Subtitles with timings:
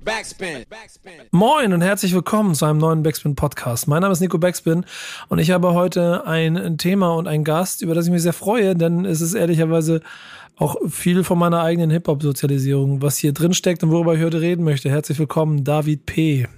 [0.00, 0.64] Backspin.
[1.32, 3.86] Moin und herzlich willkommen zu einem neuen Backspin Podcast.
[3.88, 4.86] Mein Name ist Nico Backspin
[5.28, 8.74] und ich habe heute ein Thema und einen Gast, über das ich mich sehr freue,
[8.74, 10.00] denn es ist ehrlicherweise
[10.56, 14.64] auch viel von meiner eigenen Hip-Hop-Sozialisierung, was hier drin steckt und worüber ich heute reden
[14.64, 14.88] möchte.
[14.88, 16.48] Herzlich willkommen, David P.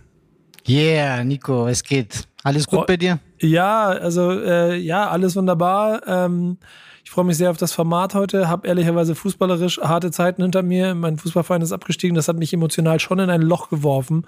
[0.69, 2.29] Yeah, Nico, es geht.
[2.45, 3.19] Alles gut bei dir?
[3.41, 6.07] Ja, also äh, ja, alles wunderbar.
[6.07, 6.59] Ähm,
[7.05, 8.49] ich freue mich sehr auf das Format heute.
[8.49, 10.95] Hab ehrlicherweise fußballerisch harte Zeiten hinter mir.
[10.95, 12.17] Mein Fußballverein ist abgestiegen.
[12.17, 14.25] Das hat mich emotional schon in ein Loch geworfen.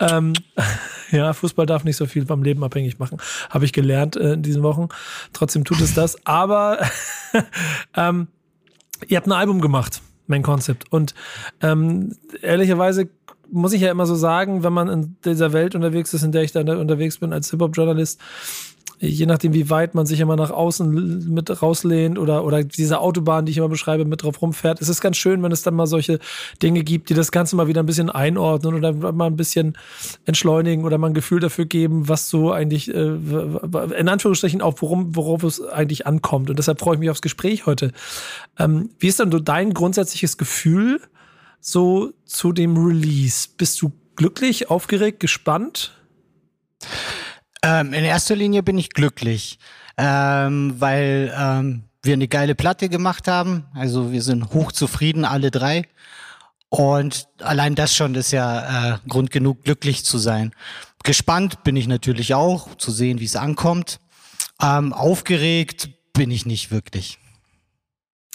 [0.00, 0.32] Ähm,
[1.12, 3.18] ja, Fußball darf nicht so viel vom Leben abhängig machen.
[3.50, 4.88] Habe ich gelernt äh, in diesen Wochen.
[5.32, 6.26] Trotzdem tut es das.
[6.26, 6.80] Aber
[7.96, 8.26] ähm,
[9.06, 10.92] ihr habt ein Album gemacht, mein Konzept.
[10.92, 11.14] Und
[11.62, 13.08] ähm, ehrlicherweise
[13.50, 16.42] muss ich ja immer so sagen, wenn man in dieser Welt unterwegs ist, in der
[16.42, 18.20] ich da unterwegs bin als Hip-Hop-Journalist,
[19.00, 23.46] je nachdem, wie weit man sich immer nach außen mit rauslehnt oder, oder diese Autobahn,
[23.46, 24.80] die ich immer beschreibe, mit drauf rumfährt.
[24.80, 26.18] Es ist ganz schön, wenn es dann mal solche
[26.62, 29.78] Dinge gibt, die das Ganze mal wieder ein bisschen einordnen oder mal ein bisschen
[30.24, 33.14] entschleunigen oder mal ein Gefühl dafür geben, was so eigentlich, äh,
[33.96, 36.50] in Anführungsstrichen auch, worum, worauf es eigentlich ankommt.
[36.50, 37.92] Und deshalb freue ich mich aufs Gespräch heute.
[38.58, 41.00] Ähm, wie ist dann so dein grundsätzliches Gefühl
[41.60, 43.48] so zu dem Release?
[43.56, 45.92] Bist du glücklich, aufgeregt, gespannt?
[47.62, 49.58] Ähm, in erster Linie bin ich glücklich,
[49.96, 53.66] ähm, weil ähm, wir eine geile Platte gemacht haben.
[53.74, 55.86] Also wir sind hochzufrieden, alle drei.
[56.70, 60.52] Und allein das schon ist ja äh, Grund genug, glücklich zu sein.
[61.02, 64.00] Gespannt bin ich natürlich auch, zu sehen, wie es ankommt.
[64.60, 67.18] Ähm, aufgeregt bin ich nicht wirklich.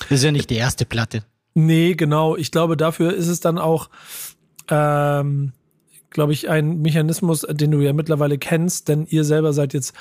[0.10, 1.24] Ist ja nicht die erste Platte.
[1.54, 2.36] Nee, genau.
[2.36, 3.90] Ich glaube, dafür ist es dann auch
[4.70, 5.54] ähm,
[6.14, 9.94] glaube ich, ein Mechanismus, den du ja mittlerweile kennst, denn ihr selber seid jetzt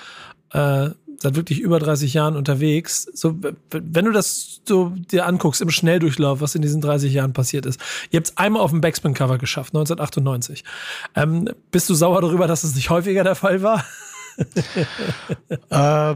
[0.53, 0.91] äh,
[1.23, 3.09] seit wirklich über 30 Jahren unterwegs.
[3.15, 3.39] So,
[3.71, 7.81] wenn du das so dir anguckst im Schnelldurchlauf, was in diesen 30 Jahren passiert ist.
[8.11, 10.65] Ihr habt es einmal auf dem Backspin-Cover geschafft, 1998.
[11.15, 13.85] Ähm, bist du sauer darüber, dass es nicht häufiger der Fall war?
[15.71, 16.15] äh,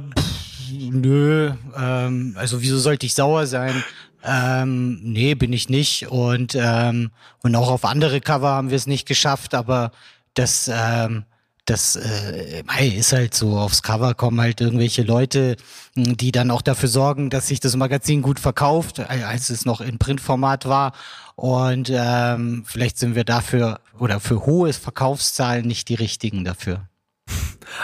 [0.72, 3.84] nö, ähm, also wieso sollte ich sauer sein?
[4.24, 6.08] Ähm, nee, bin ich nicht.
[6.08, 7.10] Und, ähm,
[7.42, 9.92] und auch auf andere Cover haben wir es nicht geschafft, aber
[10.34, 11.24] das, ähm,
[11.64, 13.58] das äh, ist halt so.
[13.58, 15.56] Aufs Cover kommen halt irgendwelche Leute,
[15.94, 19.98] die dann auch dafür sorgen, dass sich das Magazin gut verkauft, als es noch in
[19.98, 20.92] Printformat war.
[21.34, 26.88] Und ähm, vielleicht sind wir dafür oder für hohe Verkaufszahlen nicht die richtigen dafür.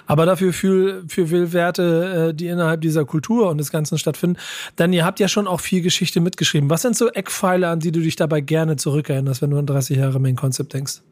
[0.06, 4.38] Aber dafür für, für viel Werte, äh, die innerhalb dieser Kultur und des Ganzen stattfinden.
[4.78, 6.70] Denn ihr habt ja schon auch viel Geschichte mitgeschrieben.
[6.70, 9.98] Was sind so Eckpfeile, an die du dich dabei gerne zurückerinnerst, wenn du an 30
[9.98, 11.02] Jahre Main Concept denkst?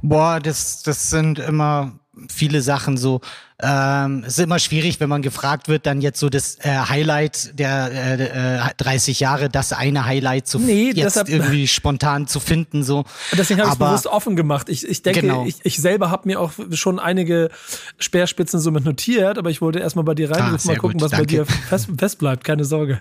[0.00, 1.98] Boah, das, das sind immer
[2.32, 3.20] viele Sachen so.
[3.60, 7.58] Ähm, es ist immer schwierig, wenn man gefragt wird, dann jetzt so das äh, Highlight
[7.58, 12.38] der äh, 30 äh, Jahre, das eine Highlight zu nee, jetzt deshalb, irgendwie spontan zu
[12.38, 12.84] finden.
[12.84, 13.04] So.
[13.32, 14.68] Deswegen habe ich es bewusst offen gemacht.
[14.68, 15.44] Ich, ich denke, genau.
[15.44, 17.50] ich, ich selber habe mir auch schon einige
[17.98, 21.10] Speerspitzen somit notiert, aber ich wollte erstmal bei dir rein ah, mal gucken, gut, was
[21.10, 21.26] danke.
[21.26, 22.44] bei dir fest, fest bleibt.
[22.44, 23.00] Keine Sorge.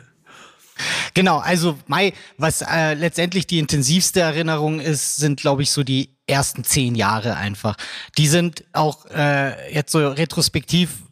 [1.13, 6.16] Genau, also Mai, was äh, letztendlich die intensivste Erinnerung ist, sind, glaube ich, so die
[6.27, 7.75] ersten zehn Jahre einfach.
[8.17, 11.03] Die sind auch äh, jetzt so retrospektiv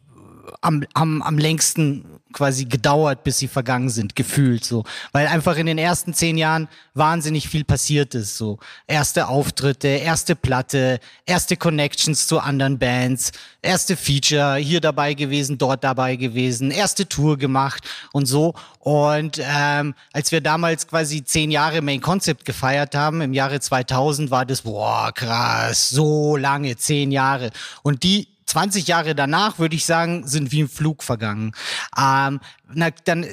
[0.60, 2.04] am, am, am längsten
[2.36, 4.84] quasi gedauert, bis sie vergangen sind, gefühlt so.
[5.12, 8.36] Weil einfach in den ersten zehn Jahren wahnsinnig viel passiert ist.
[8.36, 13.32] So erste Auftritte, erste Platte, erste Connections zu anderen Bands,
[13.62, 17.82] erste Feature, hier dabei gewesen, dort dabei gewesen, erste Tour gemacht
[18.12, 18.54] und so.
[18.80, 24.30] Und ähm, als wir damals quasi zehn Jahre Main Concept gefeiert haben, im Jahre 2000,
[24.30, 27.50] war das, boah, krass, so lange, zehn Jahre.
[27.82, 31.52] Und die 20 Jahre danach, würde ich sagen, sind wie im Flug vergangen.
[31.98, 32.40] Ähm,
[32.72, 33.26] na, dann,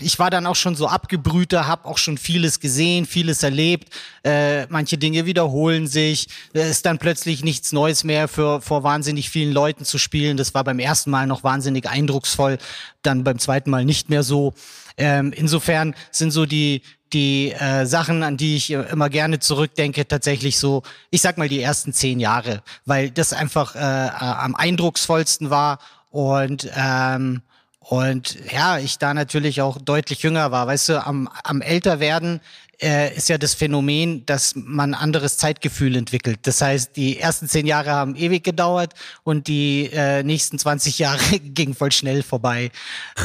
[0.00, 3.88] ich war dann auch schon so abgebrühter, habe auch schon vieles gesehen, vieles erlebt.
[4.22, 6.28] Äh, manche Dinge wiederholen sich.
[6.52, 10.36] Es ist dann plötzlich nichts Neues mehr für vor wahnsinnig vielen Leuten zu spielen.
[10.36, 12.58] Das war beim ersten Mal noch wahnsinnig eindrucksvoll,
[13.02, 14.54] dann beim zweiten Mal nicht mehr so.
[14.96, 16.82] Ähm, insofern sind so die
[17.14, 21.62] die äh, Sachen, an die ich immer gerne zurückdenke, tatsächlich so, ich sag mal die
[21.62, 25.78] ersten zehn Jahre, weil das einfach äh, äh, am eindrucksvollsten war
[26.10, 27.42] und ähm,
[27.86, 30.66] und ja, ich da natürlich auch deutlich jünger war.
[30.66, 32.40] Weißt du, am, am älter werden
[32.80, 36.40] äh, ist ja das Phänomen, dass man anderes Zeitgefühl entwickelt.
[36.42, 41.38] Das heißt, die ersten zehn Jahre haben ewig gedauert und die äh, nächsten 20 Jahre
[41.40, 42.70] gingen voll schnell vorbei.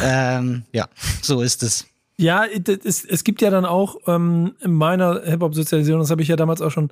[0.04, 0.88] Ähm, ja,
[1.22, 1.86] so ist es.
[2.19, 6.36] Ja, es, es gibt ja dann auch ähm, in meiner Hip-Hop-Sozialisierung, das habe ich ja
[6.36, 6.92] damals auch schon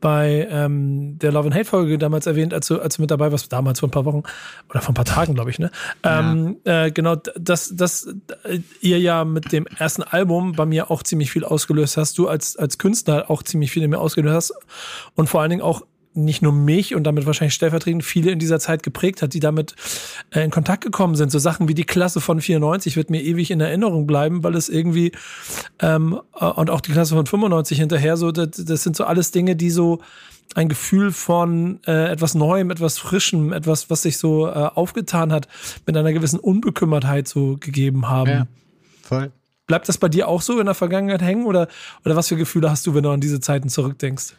[0.00, 3.30] bei ähm, der Love and Hate Folge damals erwähnt, als du, als du mit dabei
[3.30, 4.22] warst, damals vor ein paar Wochen
[4.70, 5.70] oder vor ein paar Tagen, glaube ich, ne?
[6.02, 6.86] Ähm, ja.
[6.86, 8.06] äh, genau, dass, dass
[8.44, 12.26] äh, ihr ja mit dem ersten Album bei mir auch ziemlich viel ausgelöst hast, du
[12.26, 14.54] als, als Künstler auch ziemlich viel in mir ausgelöst hast
[15.14, 15.82] und vor allen Dingen auch
[16.24, 19.74] nicht nur mich und damit wahrscheinlich stellvertretend viele in dieser Zeit geprägt hat, die damit
[20.30, 21.30] äh, in Kontakt gekommen sind.
[21.30, 24.68] So Sachen wie die Klasse von 94 wird mir ewig in Erinnerung bleiben, weil es
[24.68, 25.12] irgendwie
[25.80, 29.30] ähm, äh, und auch die Klasse von 95 hinterher so, das, das sind so alles
[29.30, 30.00] Dinge, die so
[30.54, 35.48] ein Gefühl von äh, etwas Neuem, etwas Frischem, etwas, was sich so äh, aufgetan hat,
[35.86, 38.30] mit einer gewissen Unbekümmertheit so gegeben haben.
[38.30, 38.46] Ja,
[39.02, 39.30] voll.
[39.66, 41.68] Bleibt das bei dir auch so in der Vergangenheit hängen oder,
[42.04, 44.34] oder was für Gefühle hast du, wenn du an diese Zeiten zurückdenkst?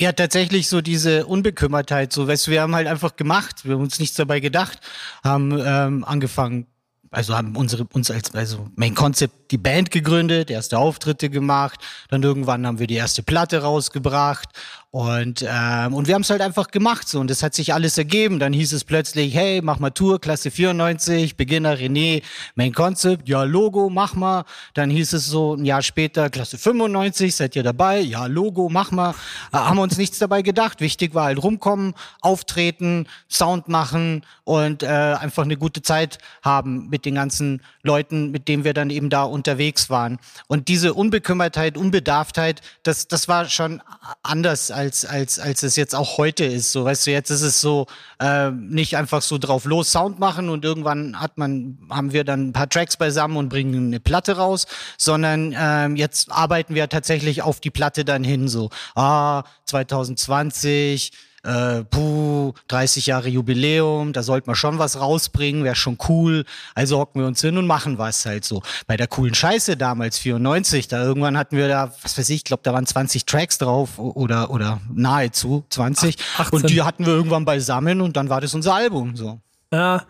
[0.00, 2.12] Ja, tatsächlich so diese Unbekümmertheit.
[2.12, 4.80] So, weißt, wir haben halt einfach gemacht, wir haben uns nichts dabei gedacht,
[5.22, 6.66] haben ähm, angefangen,
[7.10, 11.78] also haben unsere uns als also Main Concept die Band gegründet, erste Auftritte gemacht,
[12.08, 14.48] dann irgendwann haben wir die erste Platte rausgebracht
[14.94, 17.98] und, ähm, und wir haben es halt einfach gemacht so und das hat sich alles
[17.98, 18.38] ergeben.
[18.38, 22.22] Dann hieß es plötzlich, hey, mach mal Tour, Klasse 94, Beginner René,
[22.54, 24.44] Main Concept, ja, Logo, mach mal.
[24.74, 27.98] Dann hieß es so ein Jahr später, Klasse 95, seid ihr dabei?
[27.98, 29.16] Ja, Logo, mach mal.
[29.52, 30.80] Äh, haben wir uns nichts dabei gedacht.
[30.80, 37.04] Wichtig war halt rumkommen, auftreten, Sound machen und äh, einfach eine gute Zeit haben mit
[37.04, 40.18] den ganzen Leuten, mit denen wir dann eben da unterwegs waren.
[40.46, 43.82] Und diese Unbekümmertheit, Unbedarftheit, das, das war schon
[44.22, 46.72] anders als als, als, es jetzt auch heute ist.
[46.72, 47.86] So, weißt du, jetzt ist es so,
[48.20, 52.48] äh, nicht einfach so drauf los Sound machen und irgendwann hat man, haben wir dann
[52.48, 57.42] ein paar Tracks beisammen und bringen eine Platte raus, sondern ähm, jetzt arbeiten wir tatsächlich
[57.42, 61.12] auf die Platte dann hin, so, ah, 2020,
[61.44, 66.44] äh, puh, 30 Jahre Jubiläum, da sollte man schon was rausbringen, wäre schon cool.
[66.74, 68.62] Also hocken wir uns hin und machen was halt so.
[68.86, 72.44] Bei der coolen Scheiße damals, 94, da irgendwann hatten wir da, was weiß ich, ich
[72.44, 76.16] glaube, da waren 20 Tracks drauf oder, oder nahezu 20.
[76.38, 79.40] Ach, und die hatten wir irgendwann beisammen und dann war das unser Album so.
[79.74, 80.04] Ja,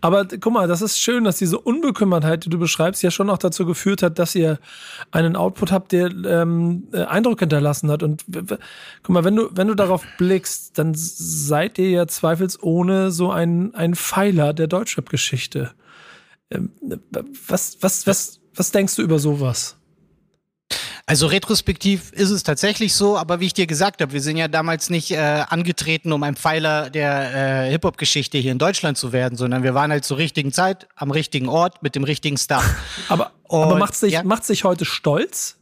[0.00, 3.38] aber guck mal, das ist schön, dass diese Unbekümmertheit, die du beschreibst, ja schon auch
[3.38, 4.58] dazu geführt hat, dass ihr
[5.12, 8.02] einen Output habt, der ähm, äh, Eindruck hinterlassen hat.
[8.02, 8.24] Und
[9.04, 13.72] guck mal, wenn du, wenn du darauf blickst, dann seid ihr ja zweifelsohne so ein,
[13.76, 15.70] ein Pfeiler der Deutschrap-Geschichte.
[16.50, 16.72] Ähm,
[17.46, 19.76] was, was, was, was denkst du über sowas?
[21.06, 24.48] Also retrospektiv ist es tatsächlich so, aber wie ich dir gesagt habe, wir sind ja
[24.48, 29.36] damals nicht äh, angetreten, um ein Pfeiler der äh, Hip-Hop-Geschichte hier in Deutschland zu werden,
[29.36, 32.64] sondern wir waren halt zur richtigen Zeit, am richtigen Ort, mit dem richtigen Stuff.
[33.10, 34.22] aber, aber macht sich, ja?
[34.22, 35.58] macht sich heute stolz?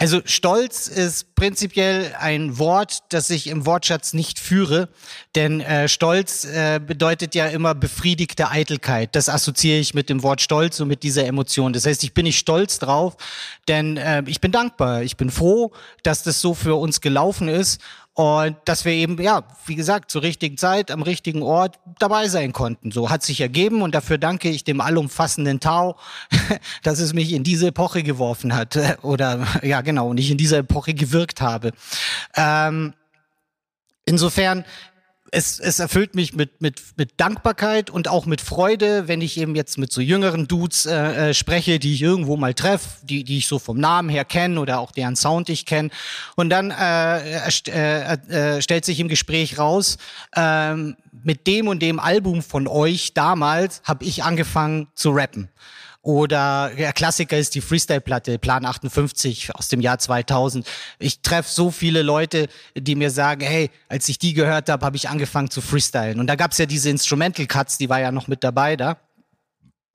[0.00, 4.88] Also Stolz ist prinzipiell ein Wort, das ich im Wortschatz nicht führe,
[5.34, 9.14] denn äh, Stolz äh, bedeutet ja immer befriedigte Eitelkeit.
[9.14, 11.74] Das assoziiere ich mit dem Wort Stolz und mit dieser Emotion.
[11.74, 13.18] Das heißt, ich bin nicht stolz drauf,
[13.68, 15.02] denn äh, ich bin dankbar.
[15.02, 15.70] Ich bin froh,
[16.02, 17.82] dass das so für uns gelaufen ist
[18.20, 22.52] und dass wir eben, ja, wie gesagt, zur richtigen Zeit, am richtigen Ort dabei sein
[22.52, 22.90] konnten.
[22.90, 25.96] So hat sich ergeben und dafür danke ich dem allumfassenden Tau,
[26.82, 28.78] dass es mich in diese Epoche geworfen hat.
[29.00, 31.72] Oder ja, genau, und ich in dieser Epoche gewirkt habe.
[32.36, 32.92] Ähm,
[34.04, 34.66] insofern
[35.32, 39.54] es, es erfüllt mich mit, mit, mit Dankbarkeit und auch mit Freude, wenn ich eben
[39.54, 43.38] jetzt mit so jüngeren Dudes äh, äh, spreche, die ich irgendwo mal treffe, die, die
[43.38, 45.90] ich so vom Namen her kenne oder auch deren Sound ich kenne.
[46.36, 49.98] Und dann äh, äh, äh, stellt sich im Gespräch raus,
[50.34, 50.74] äh,
[51.22, 55.48] mit dem und dem Album von euch damals habe ich angefangen zu rappen.
[56.02, 60.66] Oder der Klassiker ist die Freestyle-Platte, Plan 58 aus dem Jahr 2000.
[60.98, 64.96] Ich treffe so viele Leute, die mir sagen, hey, als ich die gehört habe, habe
[64.96, 66.18] ich angefangen zu freestylen.
[66.18, 68.96] Und da gab es ja diese Instrumental-Cuts, die war ja noch mit dabei da.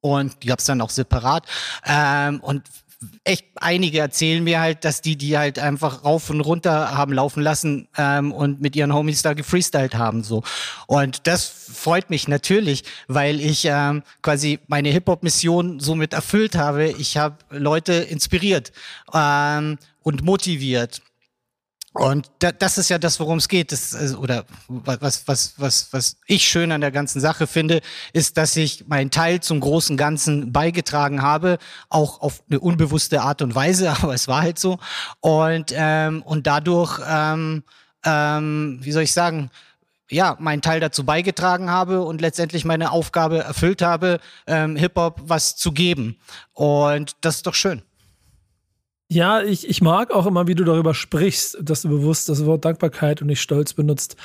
[0.01, 1.47] Und die gab's dann auch separat.
[1.83, 2.61] Ähm, und
[3.23, 7.41] echt einige erzählen mir halt, dass die die halt einfach rauf und runter haben laufen
[7.41, 10.43] lassen ähm, und mit ihren Homies da gefreestylt haben so
[10.87, 16.55] und das freut mich natürlich, weil ich ähm, quasi meine Hip Hop Mission somit erfüllt
[16.55, 16.87] habe.
[16.87, 18.71] Ich habe Leute inspiriert
[19.13, 21.01] ähm, und motiviert
[21.95, 23.71] und da, das ist ja das, worum es geht.
[23.71, 27.79] Das, oder was, was, was, was ich schön an der ganzen Sache finde,
[28.11, 33.41] ist, dass ich meinen Teil zum großen Ganzen beigetragen habe, auch auf eine unbewusste Art
[33.41, 34.77] und Weise, aber es war halt so.
[35.21, 37.63] Und, ähm, und dadurch, ähm,
[38.03, 39.49] ähm, wie soll ich sagen,
[40.09, 45.55] ja, meinen Teil dazu beigetragen habe und letztendlich meine Aufgabe erfüllt habe, ähm, Hip-Hop was
[45.55, 46.19] zu geben.
[46.51, 47.83] Und das ist doch schön.
[49.07, 52.65] Ja, ich, ich mag auch immer, wie du darüber sprichst, dass du bewusst das Wort
[52.65, 54.15] Dankbarkeit und nicht Stolz benutzt.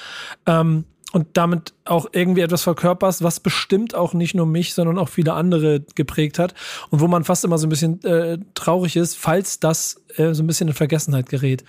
[0.46, 5.08] Ähm, und damit auch irgendwie etwas verkörperst, was bestimmt auch nicht nur mich, sondern auch
[5.08, 6.54] viele andere geprägt hat
[6.90, 10.42] und wo man fast immer so ein bisschen äh, traurig ist, falls das äh, so
[10.42, 11.64] ein bisschen in Vergessenheit gerät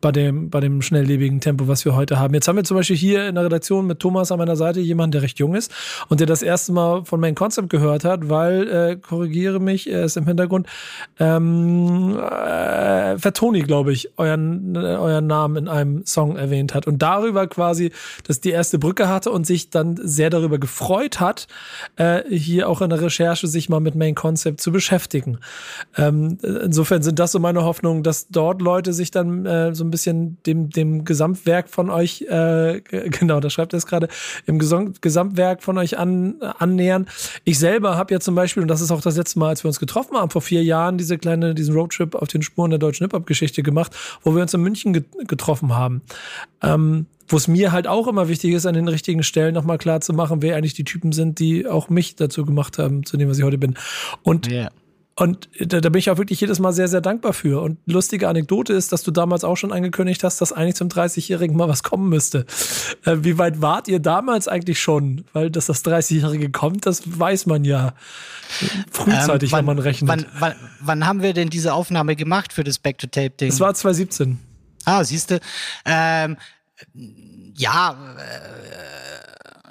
[0.00, 2.34] bei dem, bei dem schnelllebigen Tempo, was wir heute haben.
[2.34, 5.12] Jetzt haben wir zum Beispiel hier in der Redaktion mit Thomas an meiner Seite jemanden,
[5.12, 5.72] der recht jung ist
[6.08, 10.04] und der das erste Mal von Main Concept gehört hat, weil, äh, korrigiere mich, er
[10.04, 10.66] ist im Hintergrund,
[11.18, 17.00] ähm, äh, Vertoni, glaube ich, euren, äh, euren Namen in einem Song erwähnt hat und
[17.02, 17.92] darüber quasi,
[18.26, 21.46] dass die erste Brücke hatte und sich dann sehr darüber gefreut hat,
[21.96, 25.38] äh, hier auch in der Recherche sich mal mit Main Concept zu beschäftigen.
[25.96, 29.84] Ähm, insofern sind das so meine Hoffnungen Hoffnung, dass dort Leute sich dann äh, so
[29.84, 34.08] ein bisschen dem, dem Gesamtwerk von euch, äh, genau, da schreibt er es gerade,
[34.44, 37.06] im Gesam Gesamtwerk von euch an, annähern.
[37.44, 39.68] Ich selber habe ja zum Beispiel, und das ist auch das letzte Mal, als wir
[39.68, 43.04] uns getroffen haben, vor vier Jahren, diese kleine, diesen Roadtrip auf den Spuren der deutschen
[43.04, 46.02] Hip-Hop-Geschichte gemacht, wo wir uns in München get getroffen haben.
[46.62, 50.00] Ähm, wo es mir halt auch immer wichtig ist, an den richtigen Stellen nochmal klar
[50.00, 53.28] zu machen, wer eigentlich die Typen sind, die auch mich dazu gemacht haben, zu dem,
[53.28, 53.74] was ich heute bin.
[54.24, 54.70] Und yeah.
[55.16, 57.60] Und da, da, bin ich auch wirklich jedes Mal sehr, sehr dankbar für.
[57.60, 61.56] Und lustige Anekdote ist, dass du damals auch schon angekündigt hast, dass eigentlich zum 30-Jährigen
[61.56, 62.46] mal was kommen müsste.
[63.04, 65.24] Äh, wie weit wart ihr damals eigentlich schon?
[65.34, 67.92] Weil, dass das 30-Jährige kommt, das weiß man ja
[68.90, 70.08] frühzeitig, ähm, wann, wenn man rechnet.
[70.08, 73.50] Wann, wann, wann, haben wir denn diese Aufnahme gemacht für das Back-to-Tape-Ding?
[73.50, 74.38] Das war 2017.
[74.86, 75.40] Ah, siehst du.
[75.84, 76.38] Ähm,
[77.54, 79.09] ja, äh,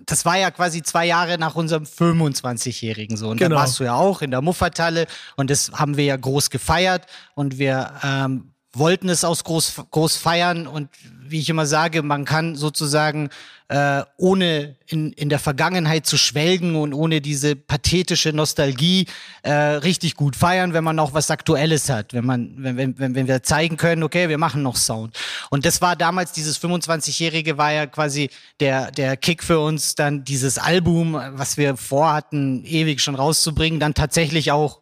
[0.10, 3.30] das war ja quasi zwei Jahre nach unserem 25-Jährigen so.
[3.30, 3.50] Und genau.
[3.50, 7.06] dann warst du ja auch in der Muffertalle und das haben wir ja groß gefeiert
[7.36, 10.90] und wir ähm, wollten es aus groß, groß feiern und
[11.22, 13.30] wie ich immer sage, man kann sozusagen
[13.70, 19.06] äh, ohne in, in der Vergangenheit zu schwelgen und ohne diese pathetische Nostalgie
[19.44, 23.28] äh, richtig gut feiern, wenn man auch was Aktuelles hat, wenn man, wenn, wenn, wenn
[23.28, 25.16] wir zeigen können, okay, wir machen noch Sound.
[25.52, 30.24] Und das war damals, dieses 25-Jährige war ja quasi der, der Kick für uns, dann
[30.24, 34.82] dieses Album, was wir vorhatten, ewig schon rauszubringen, dann tatsächlich auch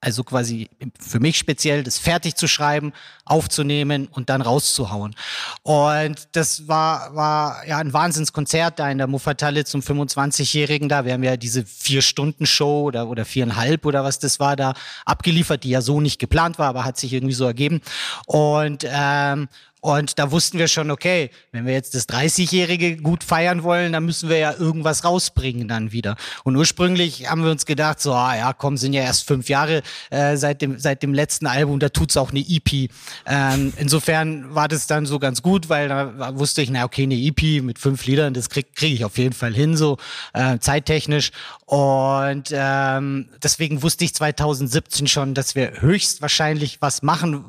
[0.00, 2.92] also quasi für mich speziell, das fertig zu schreiben,
[3.26, 5.14] aufzunehmen und dann rauszuhauen.
[5.62, 11.04] Und das war, war ja ein Wahnsinnskonzert da in der Muffathalle zum 25-Jährigen da.
[11.04, 15.70] Wir haben ja diese Vier-Stunden-Show oder, oder viereinhalb oder was das war da abgeliefert, die
[15.70, 17.82] ja so nicht geplant war, aber hat sich irgendwie so ergeben.
[18.26, 19.48] Und, ähm,
[19.80, 24.04] und da wussten wir schon, okay, wenn wir jetzt das 30-Jährige gut feiern wollen, dann
[24.04, 26.16] müssen wir ja irgendwas rausbringen dann wieder.
[26.44, 29.82] Und ursprünglich haben wir uns gedacht, so, ah ja, komm, sind ja erst fünf Jahre
[30.10, 32.90] äh, seit, dem, seit dem letzten Album, da tut's auch eine EP.
[33.26, 37.14] Ähm, insofern war das dann so ganz gut, weil da wusste ich, na okay, eine
[37.14, 39.96] EP mit fünf Liedern, das krieg, krieg ich auf jeden Fall hin, so
[40.34, 41.30] äh, zeittechnisch.
[41.66, 47.44] Und ähm, deswegen wusste ich 2017 schon, dass wir höchstwahrscheinlich was machen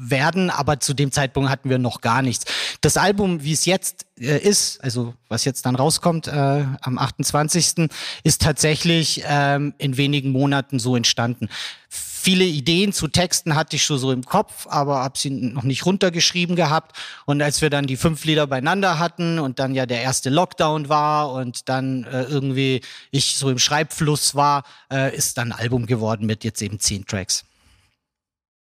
[0.00, 2.44] werden, aber zu dem Zeitpunkt hatten wir noch gar nichts.
[2.80, 7.88] Das Album, wie es jetzt äh, ist, also was jetzt dann rauskommt äh, am 28.,
[8.24, 11.48] ist tatsächlich ähm, in wenigen Monaten so entstanden.
[11.88, 15.86] Viele Ideen zu Texten hatte ich schon so im Kopf, aber habe sie noch nicht
[15.86, 16.96] runtergeschrieben gehabt.
[17.26, 20.88] Und als wir dann die fünf Lieder beieinander hatten und dann ja der erste Lockdown
[20.88, 22.80] war und dann äh, irgendwie
[23.12, 27.06] ich so im Schreibfluss war, äh, ist dann ein Album geworden mit jetzt eben zehn
[27.06, 27.44] Tracks.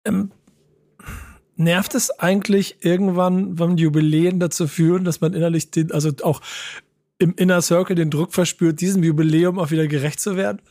[0.06, 0.32] Ähm,
[1.56, 6.42] nervt es eigentlich irgendwann, wenn Jubiläen dazu führen, dass man innerlich den, also auch
[7.18, 10.62] im Inner Circle den Druck verspürt, diesem Jubiläum auch wieder gerecht zu werden?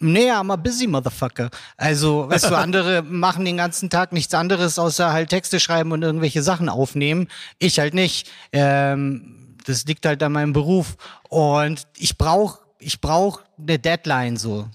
[0.00, 1.50] Nee, I'm a busy motherfucker.
[1.76, 6.02] Also, weißt du, andere machen den ganzen Tag nichts anderes, außer halt Texte schreiben und
[6.02, 7.26] irgendwelche Sachen aufnehmen.
[7.58, 8.30] Ich halt nicht.
[8.52, 10.96] Ähm, das liegt halt an meinem Beruf.
[11.28, 14.68] Und ich brauche ich brauch eine Deadline so,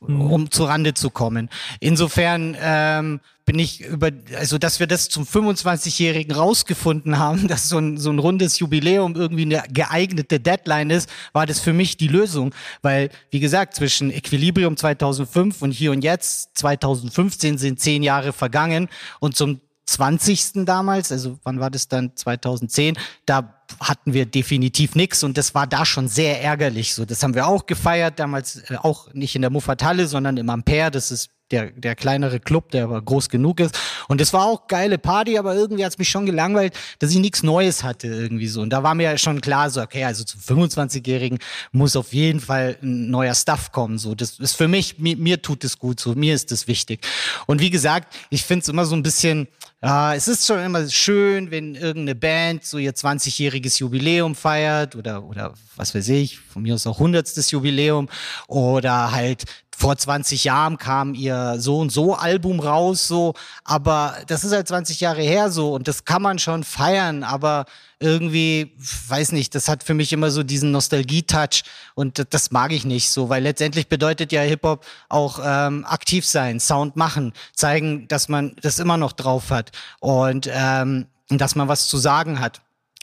[0.00, 0.20] mhm.
[0.20, 1.50] um zu Rande zu kommen.
[1.78, 3.20] Insofern ähm,
[3.50, 8.08] bin ich über, also dass wir das zum 25-Jährigen rausgefunden haben, dass so ein, so
[8.10, 12.54] ein rundes Jubiläum irgendwie eine geeignete Deadline ist, war das für mich die Lösung.
[12.80, 18.88] Weil, wie gesagt, zwischen Equilibrium 2005 und hier und jetzt 2015 sind zehn Jahre vergangen
[19.18, 20.64] und zum 20.
[20.64, 25.66] damals, also wann war das dann 2010, da hatten wir definitiv nichts und das war
[25.66, 26.94] da schon sehr ärgerlich.
[26.94, 30.48] So, das haben wir auch gefeiert, damals äh, auch nicht in der Muffathalle, sondern im
[30.50, 33.78] Ampere, das ist der, der kleinere Club, der aber groß genug ist.
[34.08, 37.18] Und es war auch geile Party, aber irgendwie hat es mich schon gelangweilt, dass ich
[37.18, 38.60] nichts Neues hatte irgendwie so.
[38.60, 41.38] Und da war mir schon klar, so, okay, also zum 25-Jährigen
[41.72, 43.98] muss auf jeden Fall ein neuer Stuff kommen.
[43.98, 47.06] So, das ist für mich, mir, mir tut es gut, so, mir ist das wichtig.
[47.46, 49.48] Und wie gesagt, ich finde es immer so ein bisschen,
[49.82, 55.24] ja, es ist schon immer schön, wenn irgendeine Band so ihr 20-jähriges Jubiläum feiert oder,
[55.24, 57.34] oder was weiß ich, von mir aus auch 100.
[57.50, 58.08] Jubiläum
[58.46, 59.44] oder halt
[59.80, 63.32] vor 20 Jahren kam ihr so und so Album raus, so,
[63.64, 67.64] aber das ist halt 20 Jahre her so und das kann man schon feiern, aber
[67.98, 68.72] irgendwie,
[69.08, 71.62] weiß nicht, das hat für mich immer so diesen Nostalgie-Touch
[71.94, 76.60] und das mag ich nicht so, weil letztendlich bedeutet ja Hip-Hop auch ähm, aktiv sein,
[76.60, 81.88] Sound machen, zeigen, dass man das immer noch drauf hat und ähm, dass man was
[81.88, 82.60] zu sagen hat.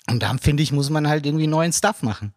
[0.07, 2.33] Und dann finde ich, muss man halt irgendwie neuen Stuff machen.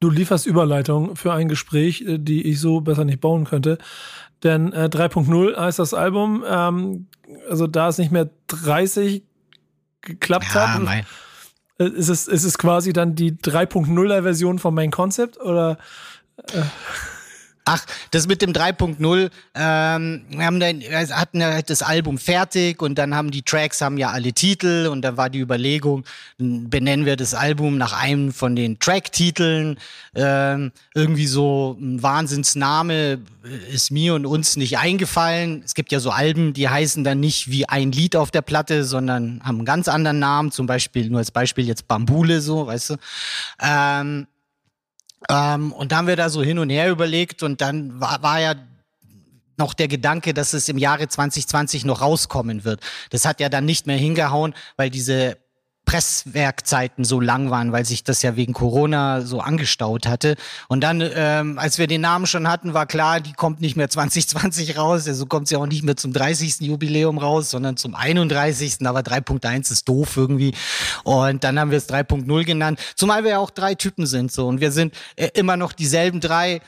[0.00, 3.78] Du lieferst Überleitung für ein Gespräch, äh, die ich so besser nicht bauen könnte.
[4.42, 6.44] Denn äh, 3.0 heißt das Album.
[6.46, 7.06] Ähm,
[7.48, 9.22] also da es nicht mehr 30
[10.02, 11.06] geklappt ja, hat, mein.
[11.78, 15.78] Äh, ist es, ist es quasi dann die 3.0er Version von Main Concept oder?
[16.52, 16.62] Äh
[17.68, 22.80] Ach, das mit dem 3.0, ähm, wir haben dann, wir hatten ja das Album fertig
[22.80, 26.04] und dann haben die Tracks haben ja alle Titel und da war die Überlegung,
[26.38, 29.80] benennen wir das Album nach einem von den Tracktiteln.
[30.14, 33.18] Ähm, irgendwie so ein Wahnsinnsname
[33.72, 35.62] ist mir und uns nicht eingefallen.
[35.64, 38.84] Es gibt ja so Alben, die heißen dann nicht wie ein Lied auf der Platte,
[38.84, 40.52] sondern haben einen ganz anderen Namen.
[40.52, 42.96] Zum Beispiel, nur als Beispiel jetzt Bambule, so, weißt du.
[43.60, 44.28] Ähm,
[45.28, 48.40] ähm, und dann haben wir da so hin und her überlegt und dann war, war
[48.40, 48.54] ja
[49.58, 52.80] noch der Gedanke, dass es im Jahre 2020 noch rauskommen wird.
[53.10, 55.38] Das hat ja dann nicht mehr hingehauen, weil diese
[55.86, 60.36] Presswerkzeiten so lang waren, weil sich das ja wegen Corona so angestaut hatte.
[60.68, 63.88] Und dann, ähm, als wir den Namen schon hatten, war klar, die kommt nicht mehr
[63.96, 66.60] 2020 raus, also kommt sie auch nicht mehr zum 30.
[66.60, 68.84] Jubiläum raus, sondern zum 31.
[68.84, 70.54] Aber 3.1 ist doof irgendwie.
[71.04, 74.48] Und dann haben wir es 3.0 genannt, zumal wir ja auch drei Typen sind so
[74.48, 76.60] und wir sind äh, immer noch dieselben drei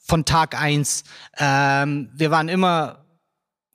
[0.00, 1.02] von Tag eins.
[1.38, 2.99] Ähm, wir waren immer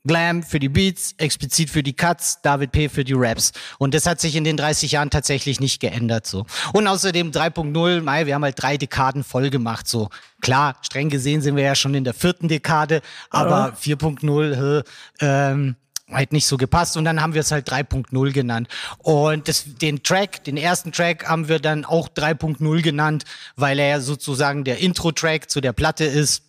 [0.06, 2.90] Glam für die Beats, explizit für die Cuts, David P.
[2.90, 3.52] für die Raps.
[3.78, 6.46] Und das hat sich in den 30 Jahren tatsächlich nicht geändert, so.
[6.74, 10.10] Und außerdem 3.0, Mai, wir haben halt drei Dekaden voll gemacht, so.
[10.42, 13.96] Klar, streng gesehen sind wir ja schon in der vierten Dekade, aber ja.
[13.96, 14.84] 4.0,
[15.20, 15.76] ähm,
[16.12, 18.68] halt nicht so gepasst und dann haben wir es halt 3.0 genannt.
[19.00, 23.24] Und das, den Track, den ersten Track haben wir dann auch 3.0 genannt,
[23.56, 26.44] weil er ja sozusagen der Intro-Track zu der Platte ist.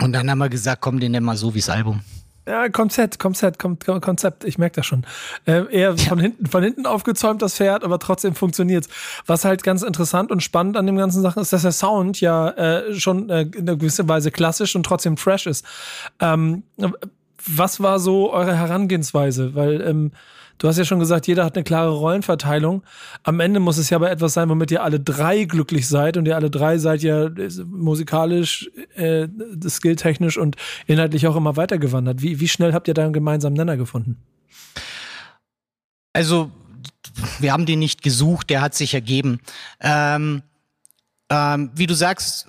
[0.00, 2.02] Und dann haben wir gesagt, komm, den nennen wir so wie das Album.
[2.48, 5.04] Ja, Konzept, Konzept, Konzept, ich merke das schon.
[5.44, 5.96] Äh, eher ja.
[5.96, 8.88] von hinten, von hinten aufgezäumt das Pferd, aber trotzdem funktioniert's.
[9.26, 12.48] Was halt ganz interessant und spannend an dem ganzen Sachen ist, dass der Sound ja
[12.50, 15.66] äh, schon äh, in einer gewissen Weise klassisch und trotzdem fresh ist.
[16.20, 16.62] Ähm,
[17.46, 19.54] was war so eure Herangehensweise?
[19.54, 20.12] Weil ähm,
[20.58, 22.82] Du hast ja schon gesagt, jeder hat eine klare Rollenverteilung.
[23.22, 26.26] Am Ende muss es ja aber etwas sein, womit ihr alle drei glücklich seid und
[26.26, 29.28] ihr alle drei seid ja äh, musikalisch, äh,
[29.68, 32.22] skilltechnisch und inhaltlich auch immer weitergewandert.
[32.22, 34.16] Wie, wie schnell habt ihr da einen gemeinsamen Nenner gefunden?
[36.12, 36.50] Also,
[37.38, 39.38] wir haben den nicht gesucht, der hat sich ergeben.
[39.80, 40.42] Ähm,
[41.30, 42.48] ähm, wie du sagst,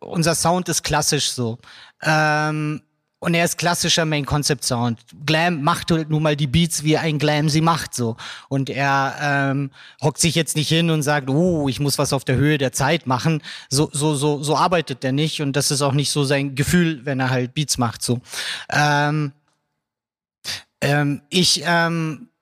[0.00, 1.58] unser Sound ist klassisch so.
[2.02, 2.82] Ähm,
[3.20, 5.00] und er ist klassischer Main Concept Sound.
[5.26, 8.16] Glam macht halt nun mal die Beats, wie ein Glam sie macht so.
[8.48, 9.70] Und er ähm,
[10.02, 12.72] hockt sich jetzt nicht hin und sagt, oh, ich muss was auf der Höhe der
[12.72, 13.42] Zeit machen.
[13.68, 17.04] So so so so arbeitet er nicht und das ist auch nicht so sein Gefühl,
[17.04, 18.20] wenn er halt Beats macht so.
[18.70, 19.32] Ähm,
[20.80, 22.37] ähm, ich ähm, äh,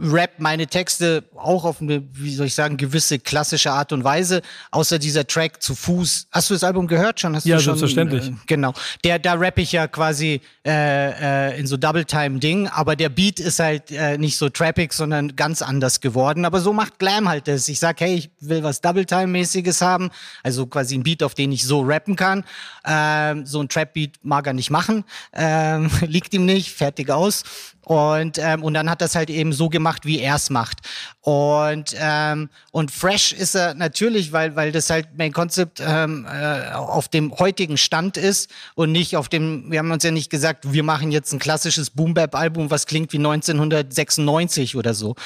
[0.00, 4.42] rap meine Texte auch auf eine, wie soll ich sagen, gewisse klassische Art und Weise,
[4.70, 6.28] außer dieser Track zu Fuß.
[6.30, 7.36] Hast du das Album gehört schon?
[7.36, 8.28] Hast ja, du schon, selbstverständlich.
[8.28, 8.72] Äh, genau.
[9.04, 13.58] Der, da rapp ich ja quasi äh, äh, in so Double-Time-Ding, aber der Beat ist
[13.58, 16.44] halt äh, nicht so trappig, sondern ganz anders geworden.
[16.44, 17.68] Aber so macht Glam halt das.
[17.68, 20.10] Ich sag, hey, ich will was Double-Time-mäßiges haben,
[20.42, 22.44] also quasi ein Beat, auf den ich so rappen kann.
[22.86, 27.44] Ähm, so ein Trap-Beat mag er nicht machen, ähm, liegt ihm nicht, fertig aus.
[27.84, 30.80] Und, ähm, und dann hat das halt eben so gemacht, wie er es macht.
[31.20, 36.72] Und, ähm, und fresh ist er natürlich, weil, weil das halt mein Konzept ähm, äh,
[36.72, 40.72] auf dem heutigen Stand ist und nicht auf dem, wir haben uns ja nicht gesagt,
[40.72, 45.16] wir machen jetzt ein klassisches Boom-Bap-Album, was klingt wie 1996 oder so.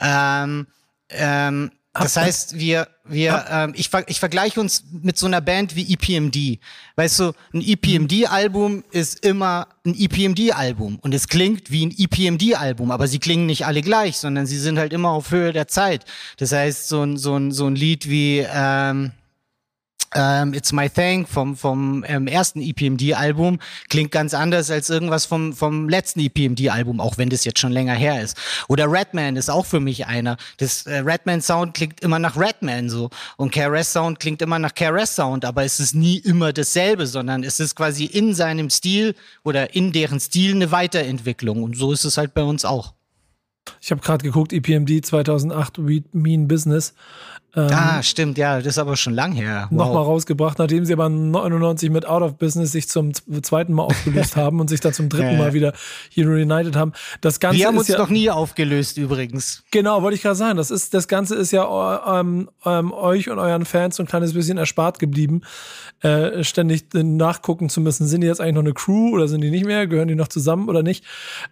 [0.00, 0.66] Ähm,
[1.10, 5.92] ähm, das heißt, wir, wir, ähm, ich, ich vergleiche uns mit so einer Band wie
[5.92, 6.58] EPMD.
[6.96, 13.06] Weißt du, ein EPMD-Album ist immer ein EPMD-Album und es klingt wie ein EPMD-Album, aber
[13.06, 16.04] sie klingen nicht alle gleich, sondern sie sind halt immer auf Höhe der Zeit.
[16.38, 19.12] Das heißt, so ein, so ein, so ein Lied wie, ähm,
[20.14, 25.52] ähm, It's My Thing vom, vom ähm, ersten EPMD-Album klingt ganz anders als irgendwas vom,
[25.52, 28.36] vom letzten EPMD-Album, auch wenn das jetzt schon länger her ist.
[28.68, 30.36] Oder Redman ist auch für mich einer.
[30.58, 35.64] Das äh, Redman-Sound klingt immer nach Redman so und KRS-Sound klingt immer nach KRS-Sound, aber
[35.64, 40.20] es ist nie immer dasselbe, sondern es ist quasi in seinem Stil oder in deren
[40.20, 42.94] Stil eine Weiterentwicklung und so ist es halt bei uns auch.
[43.80, 46.94] Ich habe gerade geguckt, EPMD 2008, We Mean Business.
[47.56, 49.68] Ähm, ah, stimmt, ja, das ist aber schon lang her.
[49.70, 49.86] Wow.
[49.86, 53.12] Nochmal rausgebracht, nachdem sie aber 99 mit Out of Business sich zum
[53.42, 55.72] zweiten Mal aufgelöst haben und sich dann zum dritten Mal wieder
[56.08, 56.92] hier reunited haben.
[57.20, 59.62] Das Ganze Wir haben uns ja, noch nie aufgelöst übrigens.
[59.70, 60.56] Genau, wollte ich gerade sagen.
[60.56, 64.34] Das, ist, das Ganze ist ja ähm, ähm, euch und euren Fans so ein kleines
[64.34, 65.42] bisschen erspart geblieben,
[66.00, 68.08] äh, ständig nachgucken zu müssen.
[68.08, 69.86] Sind die jetzt eigentlich noch eine Crew oder sind die nicht mehr?
[69.86, 71.04] Gehören die noch zusammen oder nicht?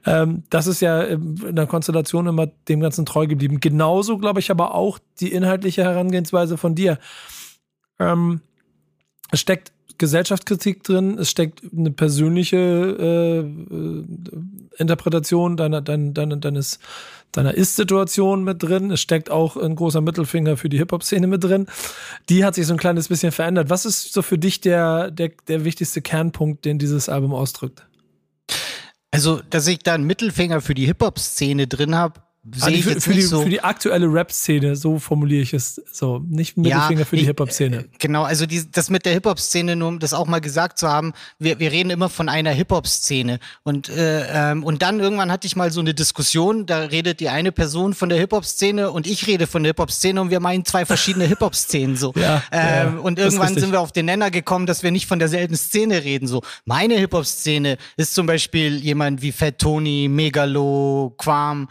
[0.04, 3.60] Ähm, das ist ja in der Konstellation immer dem Ganzen treu geblieben.
[3.60, 6.98] Genauso, glaube ich, aber auch die inhaltliche Herangehensweise von dir.
[7.98, 8.40] Ähm,
[9.30, 14.04] es steckt Gesellschaftskritik drin, es steckt eine persönliche äh, äh,
[14.78, 16.80] Interpretation deiner, deiner, deiner, deines,
[17.30, 18.90] deiner Ist-Situation mit drin.
[18.90, 21.66] Es steckt auch ein großer Mittelfinger für die Hip-Hop-Szene mit drin.
[22.28, 23.70] Die hat sich so ein kleines bisschen verändert.
[23.70, 27.86] Was ist so für dich der, der, der wichtigste Kernpunkt, den dieses Album ausdrückt?
[29.12, 32.22] Also, dass ich da einen Mittelfinger für die Hip-Hop-Szene drin habe,
[32.60, 33.42] Ah, sehe ich für, für, die, so.
[33.42, 36.20] für die aktuelle Rap-Szene, so formuliere ich es so.
[36.28, 37.76] Nicht Mittelfinger ja, für die Hip-Hop-Szene.
[37.76, 40.88] Äh, genau, also die, das mit der Hip-Hop-Szene, nur um das auch mal gesagt zu
[40.88, 43.38] haben, wir, wir reden immer von einer Hip-Hop-Szene.
[43.62, 47.28] Und, äh, ähm, und dann irgendwann hatte ich mal so eine Diskussion, da redet die
[47.28, 50.84] eine Person von der Hip-Hop-Szene und ich rede von der Hip-Hop-Szene und wir meinen zwei
[50.84, 52.12] verschiedene Hip-Hop-Szenen so.
[52.22, 55.18] Ja, ähm, ja, und irgendwann sind wir auf den Nenner gekommen, dass wir nicht von
[55.18, 56.28] derselben Szene reden.
[56.28, 61.68] So, meine Hip-Hop-Szene ist zum Beispiel jemand wie Fat Tony, Megalo, Quam,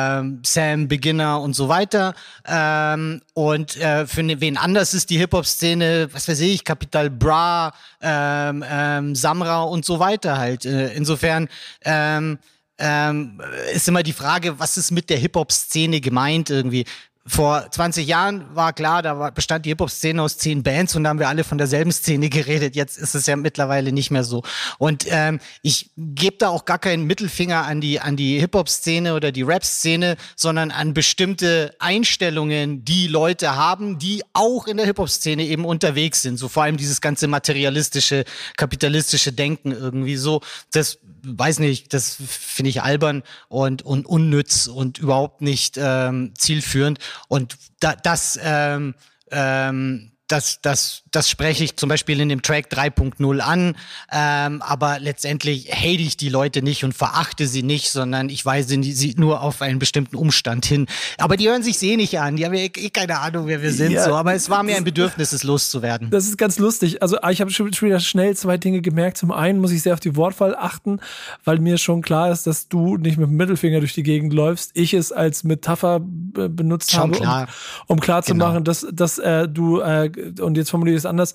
[0.00, 2.14] ähm, Sam, Beginner und so weiter.
[2.46, 7.72] Ähm, und äh, für ne, wen anders ist die Hip-Hop-Szene, was weiß ich, Capital Bra,
[8.00, 10.64] ähm, ähm, Samra und so weiter halt.
[10.64, 11.48] Äh, insofern
[11.84, 12.38] ähm,
[12.78, 13.40] ähm,
[13.74, 16.86] ist immer die Frage, was ist mit der Hip-Hop-Szene gemeint irgendwie?
[17.30, 21.10] Vor 20 Jahren war klar, da war, bestand die Hip-Hop-Szene aus zehn Bands und da
[21.10, 22.74] haben wir alle von derselben Szene geredet.
[22.74, 24.42] Jetzt ist es ja mittlerweile nicht mehr so.
[24.78, 29.30] Und ähm, ich gebe da auch gar keinen Mittelfinger an die, an die Hip-Hop-Szene oder
[29.30, 35.64] die Rap-Szene, sondern an bestimmte Einstellungen, die Leute haben, die auch in der Hip-Hop-Szene eben
[35.64, 36.36] unterwegs sind.
[36.36, 38.24] So vor allem dieses ganze materialistische,
[38.56, 40.40] kapitalistische Denken irgendwie so.
[40.72, 46.98] Das weiß nicht, das finde ich albern und, und unnütz und überhaupt nicht ähm, zielführend.
[47.28, 48.94] Und da, das, ähm,
[49.30, 53.76] ähm, das, das, das spreche ich zum Beispiel in dem Track 3.0 an,
[54.12, 58.80] ähm, aber letztendlich hate ich die Leute nicht und verachte sie nicht, sondern ich weise
[58.80, 60.86] sie nur auf einen bestimmten Umstand hin.
[61.18, 63.62] Aber die hören sich eh nicht an, die haben ja eh, eh keine Ahnung, wer
[63.62, 64.14] wir sind, ja, so.
[64.14, 66.10] aber es war mir ein Bedürfnis, es loszuwerden.
[66.10, 67.02] Das ist ganz lustig.
[67.02, 69.16] Also ich habe schon wieder schnell zwei Dinge gemerkt.
[69.16, 71.00] Zum einen muss ich sehr auf die Wortwahl achten,
[71.44, 74.70] weil mir schon klar ist, dass du nicht mit dem Mittelfinger durch die Gegend läufst,
[74.74, 77.48] ich es als Metapher benutzt schon habe, klar.
[77.86, 78.48] um, um klar zu genau.
[78.48, 80.10] machen, dass, dass äh, du, äh,
[80.40, 81.34] und jetzt formuliere ich es anders,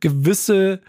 [0.00, 0.80] gewisse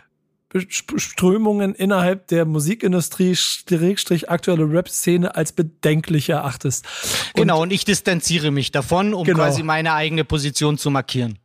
[0.70, 6.86] Strömungen innerhalb der Musikindustrie, Strich aktuelle Rap-Szene als bedenklich erachtest.
[7.34, 9.40] Und genau, und ich distanziere mich davon, um genau.
[9.40, 11.40] quasi meine eigene Position zu markieren.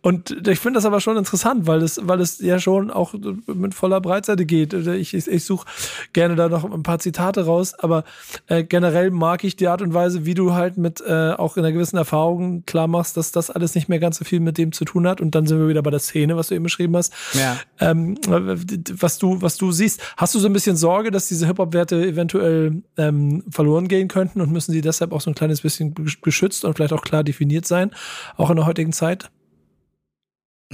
[0.00, 3.14] Und ich finde das aber schon interessant, weil es, weil es ja schon auch
[3.46, 4.72] mit voller Breitseite geht.
[4.72, 5.66] Ich, ich, ich suche
[6.12, 8.04] gerne da noch ein paar Zitate raus, aber
[8.46, 11.64] äh, generell mag ich die Art und Weise, wie du halt mit äh, auch in
[11.64, 14.72] einer gewissen Erfahrung klar machst, dass das alles nicht mehr ganz so viel mit dem
[14.72, 15.20] zu tun hat.
[15.20, 17.12] Und dann sind wir wieder bei der Szene, was du eben beschrieben hast.
[17.34, 17.58] Ja.
[17.80, 20.00] Ähm, was du, was du siehst.
[20.16, 24.50] Hast du so ein bisschen Sorge, dass diese Hip-Hop-Werte eventuell ähm, verloren gehen könnten und
[24.52, 27.90] müssen sie deshalb auch so ein kleines bisschen geschützt und vielleicht auch klar definiert sein,
[28.36, 29.30] auch in der heutigen Zeit?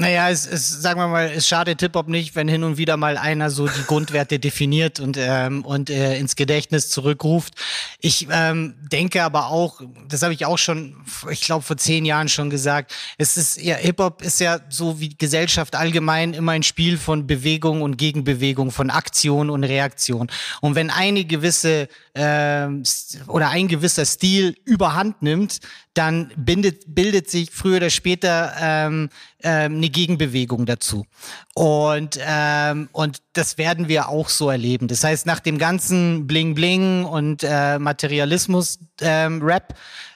[0.01, 3.19] Naja, es, es, sagen wir mal, es schadet Hip-Hop nicht, wenn hin und wieder mal
[3.19, 7.55] einer so die Grundwerte definiert und, ähm, und äh, ins Gedächtnis zurückruft.
[8.01, 10.95] Ich ähm, denke aber auch, das habe ich auch schon,
[11.31, 15.09] ich glaube, vor zehn Jahren schon gesagt, es ist ja, Hip-Hop ist ja so wie
[15.09, 20.31] Gesellschaft allgemein immer ein Spiel von Bewegung und Gegenbewegung, von Aktion und Reaktion.
[20.61, 21.89] Und wenn eine gewisse
[22.21, 22.83] ähm,
[23.29, 25.61] oder ein gewisser Stil überhand nimmt,
[25.95, 29.09] dann bindet, bildet sich früher oder später ähm,
[29.43, 31.07] ähm, eine Gegenbewegung dazu.
[31.55, 34.89] Und, ähm, und das werden wir auch so erleben.
[34.89, 39.75] Das heißt, nach dem ganzen Bling Bling und äh, Materialismus-Rap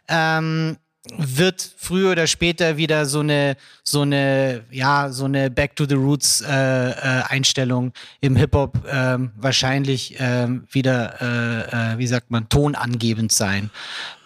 [0.09, 0.77] ähm,
[1.19, 5.97] wird früher oder später wieder so eine so eine ja so eine Back to the
[5.97, 12.31] Roots äh, äh, Einstellung im Hip Hop äh, wahrscheinlich äh, wieder äh, äh, wie sagt
[12.31, 13.71] man tonangebend sein.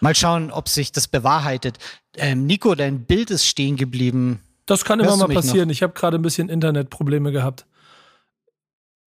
[0.00, 1.78] Mal schauen, ob sich das bewahrheitet.
[2.16, 4.40] Ähm, Nico, dein Bild ist stehen geblieben.
[4.66, 5.68] Das kann Hörst immer mal passieren.
[5.68, 5.72] Noch?
[5.72, 7.64] Ich habe gerade ein bisschen Internetprobleme gehabt.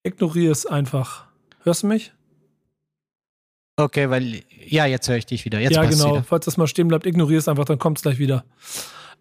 [0.03, 1.25] Ignoriere es einfach.
[1.63, 2.13] Hörst du mich?
[3.79, 5.59] Okay, weil, ja, jetzt höre ich dich wieder.
[5.59, 6.11] Jetzt ja, genau.
[6.11, 6.23] Wieder.
[6.23, 8.43] Falls das mal stehen bleibt, ignoriere es einfach, dann kommt es gleich wieder.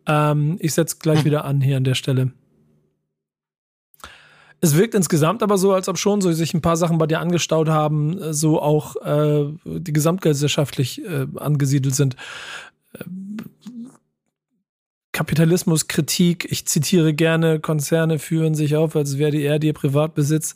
[0.06, 1.24] Ähm, ich setze gleich hm.
[1.26, 2.32] wieder an hier an der Stelle.
[4.60, 7.20] Es wirkt insgesamt aber so, als ob schon so sich ein paar Sachen bei dir
[7.20, 12.16] angestaut haben, äh, so auch äh, die gesamtgesellschaftlich äh, angesiedelt sind.
[12.94, 13.04] Äh,
[15.12, 16.46] Kapitalismuskritik.
[16.50, 20.54] Ich zitiere gerne, Konzerne führen sich auf, als wäre die Erde ihr Privatbesitz.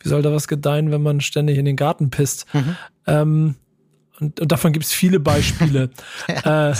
[0.00, 2.46] Wie soll da was gedeihen, wenn man ständig in den Garten pisst?
[2.52, 2.76] Mhm.
[3.06, 3.56] Ähm,
[4.20, 5.90] und, und, davon gibt es viele Beispiele.
[6.28, 6.70] ja.
[6.70, 6.74] äh,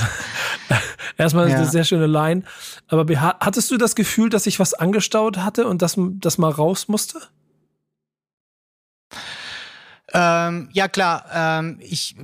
[1.18, 1.56] erstmal ja.
[1.56, 2.42] eine sehr schöne Line.
[2.88, 6.88] Aber hattest du das Gefühl, dass sich was angestaut hatte und dass das mal raus
[6.88, 7.20] musste?
[10.16, 12.14] Ähm, ja klar, ähm, ich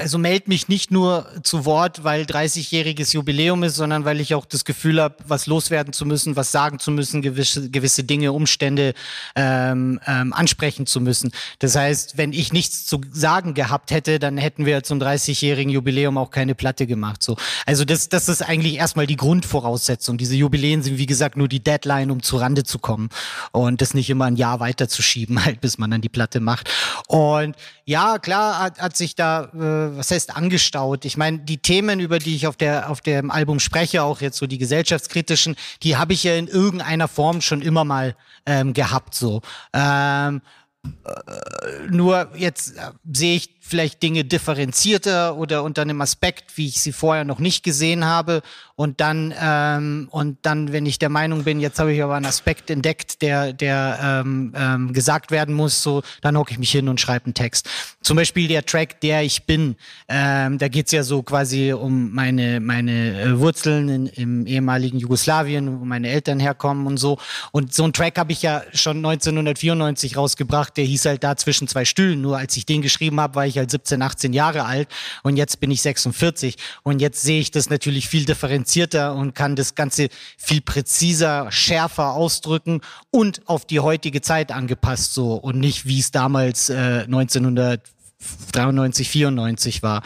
[0.00, 4.44] also melde mich nicht nur zu Wort, weil 30-jähriges Jubiläum ist, sondern weil ich auch
[4.44, 8.94] das Gefühl habe, was loswerden zu müssen, was sagen zu müssen, gewisse, gewisse Dinge, Umstände
[9.36, 11.30] ähm, ähm, ansprechen zu müssen.
[11.60, 16.18] Das heißt, wenn ich nichts zu sagen gehabt hätte, dann hätten wir zum 30-jährigen Jubiläum
[16.18, 17.22] auch keine Platte gemacht.
[17.22, 20.18] So, also das, das ist eigentlich erstmal die Grundvoraussetzung.
[20.18, 23.08] Diese Jubiläen sind wie gesagt nur die Deadline, um zu Rande zu kommen
[23.52, 26.68] und das nicht immer ein Jahr weiterzuschieben, halt bis man dann die Platte macht.
[27.06, 31.04] Und ja, klar hat, hat sich da, äh, was heißt angestaut.
[31.04, 34.38] Ich meine, die Themen, über die ich auf der auf dem Album spreche, auch jetzt
[34.38, 39.14] so die gesellschaftskritischen, die habe ich ja in irgendeiner Form schon immer mal ähm, gehabt.
[39.14, 39.42] So.
[39.74, 40.40] Ähm,
[40.84, 46.82] äh, nur jetzt äh, sehe ich vielleicht Dinge differenzierter oder unter einem Aspekt, wie ich
[46.82, 48.42] sie vorher noch nicht gesehen habe.
[48.76, 52.26] Und dann, ähm, und dann, wenn ich der Meinung bin, jetzt habe ich aber einen
[52.26, 56.88] Aspekt entdeckt, der, der ähm, ähm, gesagt werden muss, so, dann hocke ich mich hin
[56.88, 57.68] und schreibe einen Text.
[58.02, 59.76] Zum Beispiel der Track, der ich bin,
[60.08, 65.80] ähm, da geht's ja so quasi um meine, meine äh, Wurzeln in, im ehemaligen Jugoslawien,
[65.80, 67.18] wo meine Eltern herkommen und so.
[67.52, 71.66] Und so einen Track habe ich ja schon 1994 rausgebracht, der hieß halt da zwischen
[71.66, 72.20] zwei Stühlen.
[72.20, 74.88] Nur als ich den geschrieben habe, war ich halt 17, 18 Jahre alt
[75.22, 79.56] und jetzt bin ich 46 und jetzt sehe ich das natürlich viel differenzierter und kann
[79.56, 85.86] das Ganze viel präziser, schärfer ausdrücken und auf die heutige Zeit angepasst so und nicht
[85.86, 90.02] wie es damals äh, 1993, 94 war.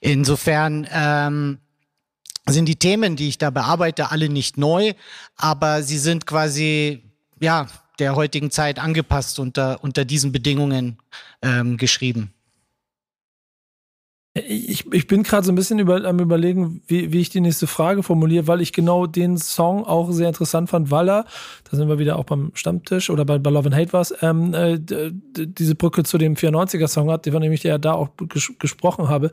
[0.00, 1.58] Insofern ähm,
[2.46, 4.92] sind die Themen, die ich da bearbeite, alle nicht neu,
[5.36, 7.02] aber sie sind quasi
[7.40, 10.98] ja der heutigen Zeit angepasst unter unter diesen Bedingungen
[11.42, 12.32] ähm, geschrieben.
[14.46, 17.66] Ich, ich bin gerade so ein bisschen über, am überlegen, wie, wie ich die nächste
[17.66, 21.24] Frage formuliere, weil ich genau den Song auch sehr interessant fand, weil er,
[21.70, 24.54] da sind wir wieder auch beim Stammtisch oder bei, bei Love and Hate was, ähm,
[24.54, 29.08] äh, diese Brücke zu dem 94er-Song hat, von dem ich ja da auch ges gesprochen
[29.08, 29.32] habe.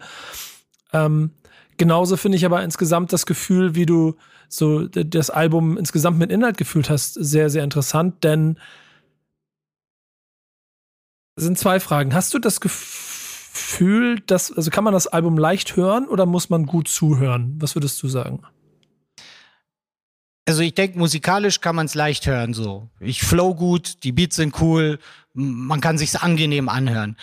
[0.94, 1.32] Ähm,
[1.78, 4.15] genauso finde ich aber insgesamt das Gefühl, wie du
[4.48, 8.58] so das Album insgesamt mit Inhalt gefühlt hast, sehr, sehr interessant, denn
[11.36, 12.13] sind zwei Fragen.
[12.13, 13.14] Hast du das Gefühl,
[13.56, 17.56] Gefühl, dass, also kann man das Album leicht hören oder muss man gut zuhören?
[17.60, 18.41] Was würdest du sagen?
[20.46, 22.89] Also ich denke, musikalisch kann man es leicht hören so.
[23.00, 25.00] Ich flow gut, die Beats sind cool,
[25.34, 27.15] man kann sich's angenehm anhören.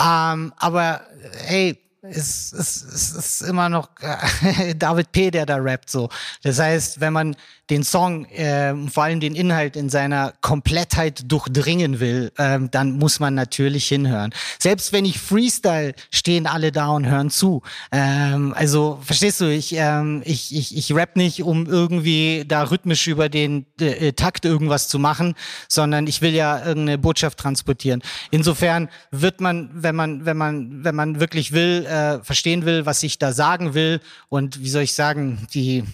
[0.00, 1.02] Ähm, aber
[1.46, 3.90] hey, es, es, es ist immer noch
[4.76, 6.08] David P., der da rappt so.
[6.42, 7.36] Das heißt, wenn man
[7.70, 13.20] den Song, äh, vor allem den Inhalt in seiner Komplettheit durchdringen will, äh, dann muss
[13.20, 14.32] man natürlich hinhören.
[14.58, 17.62] Selbst wenn ich Freestyle, stehen alle da und hören zu.
[17.92, 23.06] Ähm, also verstehst du, ich, ähm, ich, ich, ich rap nicht, um irgendwie da rhythmisch
[23.06, 25.34] über den äh, Takt irgendwas zu machen,
[25.68, 28.02] sondern ich will ja irgendeine Botschaft transportieren.
[28.30, 33.02] Insofern wird man, wenn man, wenn man, wenn man wirklich will, äh, verstehen will, was
[33.02, 35.84] ich da sagen will und wie soll ich sagen, die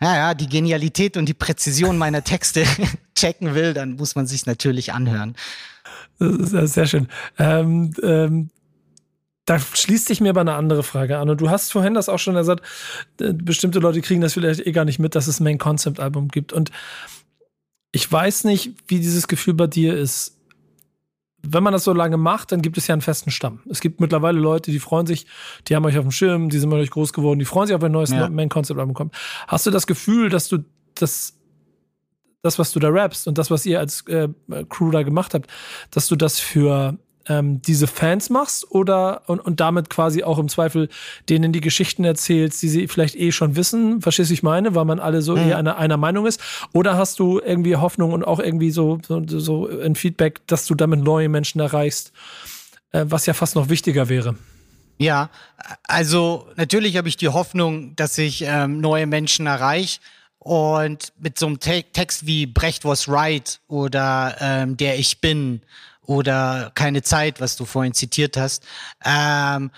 [0.00, 2.64] ja, ja, die Genialität und die Präzision meiner Texte
[3.14, 5.34] checken will, dann muss man sich natürlich anhören.
[6.18, 7.08] Sehr, schön.
[7.38, 8.50] Ähm, ähm,
[9.44, 11.28] da schließt sich mir aber eine andere Frage an.
[11.28, 12.64] Und du hast vorhin das auch schon gesagt,
[13.20, 16.52] äh, bestimmte Leute kriegen das vielleicht eh gar nicht mit, dass es ein Main-Concept-Album gibt.
[16.52, 16.70] Und
[17.90, 20.38] ich weiß nicht, wie dieses Gefühl bei dir ist
[21.42, 23.60] wenn man das so lange macht, dann gibt es ja einen festen Stamm.
[23.68, 25.26] Es gibt mittlerweile Leute, die freuen sich,
[25.66, 27.74] die haben euch auf dem Schirm, die sind mit euch groß geworden, die freuen sich
[27.74, 28.28] auf ein neues ja.
[28.28, 29.14] Main-Concept-Album kommt.
[29.48, 30.58] Hast du das Gefühl, dass du
[30.94, 31.36] das,
[32.42, 34.28] das, was du da rappst und das, was ihr als äh,
[34.68, 35.50] Crew da gemacht habt,
[35.90, 40.48] dass du das für ähm, diese Fans machst oder und, und damit quasi auch im
[40.48, 40.88] Zweifel
[41.28, 44.84] denen die Geschichten erzählst, die sie vielleicht eh schon wissen, verstehst du, ich meine, weil
[44.84, 45.48] man alle so mhm.
[45.48, 46.40] eher einer, einer Meinung ist?
[46.72, 50.74] Oder hast du irgendwie Hoffnung und auch irgendwie so, so, so ein Feedback, dass du
[50.74, 52.12] damit neue Menschen erreichst,
[52.92, 54.36] äh, was ja fast noch wichtiger wäre?
[54.98, 55.30] Ja,
[55.84, 60.00] also natürlich habe ich die Hoffnung, dass ich ähm, neue Menschen erreiche.
[60.38, 65.62] Und mit so einem Te Text wie Brecht was right oder ähm, Der Ich bin
[66.06, 68.64] oder keine Zeit, was du vorhin zitiert hast,
[69.04, 69.70] ähm,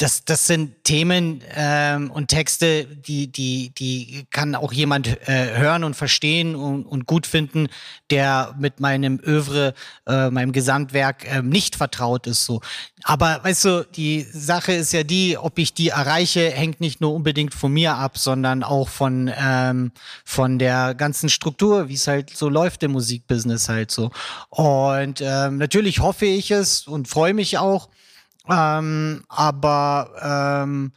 [0.00, 5.84] das, das sind Themen ähm, und Texte, die, die, die kann auch jemand äh, hören
[5.84, 7.68] und verstehen und, und gut finden,
[8.08, 9.74] der mit meinem Övre,
[10.06, 12.46] äh, meinem Gesamtwerk äh, nicht vertraut ist.
[12.46, 12.62] So.
[13.02, 17.12] Aber weißt du, die Sache ist ja die, ob ich die erreiche, hängt nicht nur
[17.12, 19.92] unbedingt von mir ab, sondern auch von, ähm,
[20.24, 24.10] von der ganzen Struktur, wie es halt so läuft im Musikbusiness halt so.
[24.48, 27.90] Und ähm, natürlich hoffe ich es und freue mich auch.
[28.50, 30.10] Ähm, aber
[30.64, 30.92] ähm,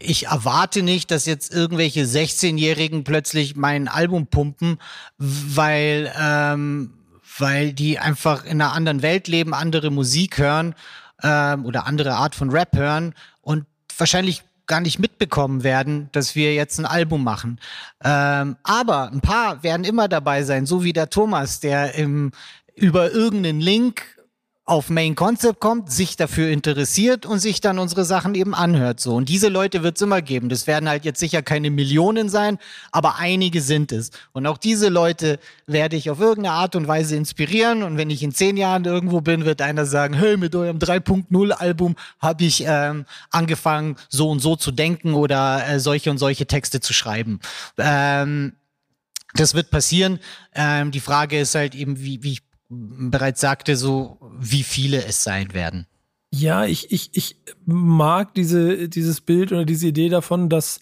[0.00, 4.78] ich erwarte nicht, dass jetzt irgendwelche 16-Jährigen plötzlich mein Album pumpen,
[5.18, 6.92] weil, ähm,
[7.38, 10.74] weil die einfach in einer anderen Welt leben, andere Musik hören
[11.22, 13.64] ähm, oder andere Art von Rap hören und
[13.96, 17.58] wahrscheinlich gar nicht mitbekommen werden, dass wir jetzt ein Album machen.
[18.04, 22.32] Ähm, aber ein paar werden immer dabei sein, so wie der Thomas, der im,
[22.74, 24.17] über irgendeinen Link
[24.68, 29.00] auf Main Concept kommt, sich dafür interessiert und sich dann unsere Sachen eben anhört.
[29.00, 29.14] So.
[29.14, 30.50] Und diese Leute wird es immer geben.
[30.50, 32.58] Das werden halt jetzt sicher keine Millionen sein,
[32.92, 34.10] aber einige sind es.
[34.32, 37.82] Und auch diese Leute werde ich auf irgendeine Art und Weise inspirieren.
[37.82, 41.50] Und wenn ich in zehn Jahren irgendwo bin, wird einer sagen, hey, mit eurem 3.0
[41.52, 46.46] Album habe ich ähm, angefangen, so und so zu denken oder äh, solche und solche
[46.46, 47.40] Texte zu schreiben.
[47.78, 48.52] Ähm,
[49.32, 50.20] das wird passieren.
[50.54, 55.22] Ähm, die Frage ist halt eben, wie, wie ich bereits sagte, so wie viele es
[55.22, 55.86] sein werden.
[56.30, 60.80] Ja, ich, ich, ich mag diese, dieses Bild oder diese Idee davon, dass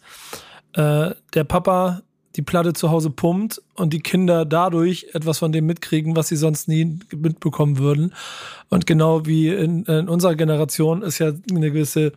[0.72, 2.03] äh, der Papa
[2.37, 6.37] die Platte zu Hause pumpt und die Kinder dadurch etwas von dem mitkriegen, was sie
[6.37, 8.12] sonst nie mitbekommen würden.
[8.68, 12.12] Und genau wie in, in unserer Generation es ja eine gewisse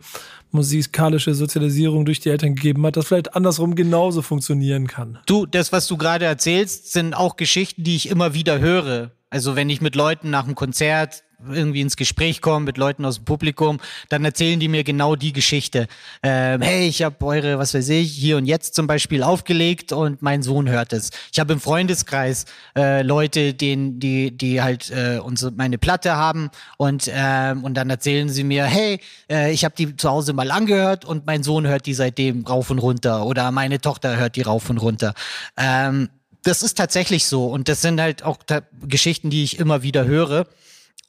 [0.50, 5.18] musikalische Sozialisierung durch die Eltern gegeben hat, das vielleicht andersrum genauso funktionieren kann.
[5.26, 9.12] Du, das, was du gerade erzählst, sind auch Geschichten, die ich immer wieder höre.
[9.30, 13.16] Also wenn ich mit Leuten nach einem Konzert irgendwie ins Gespräch komme mit Leuten aus
[13.16, 15.86] dem Publikum, dann erzählen die mir genau die Geschichte.
[16.22, 20.22] Ähm, hey, ich habe eure, was weiß ich, hier und jetzt zum Beispiel aufgelegt und
[20.22, 21.10] mein Sohn hört es.
[21.32, 22.44] Ich habe im Freundeskreis
[22.76, 27.90] äh, Leute, denen, die, die halt äh, unsere, meine Platte haben und, ähm, und dann
[27.90, 31.66] erzählen sie mir, hey, äh, ich habe die zu Hause mal angehört und mein Sohn
[31.66, 35.14] hört die seitdem rauf und runter oder meine Tochter hört die rauf und runter.
[35.56, 36.08] Ähm,
[36.42, 37.46] das ist tatsächlich so.
[37.46, 38.38] Und das sind halt auch
[38.86, 40.46] Geschichten, die ich immer wieder höre.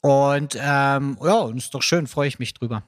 [0.00, 2.82] Und ähm, ja, ist doch schön, freue ich mich drüber.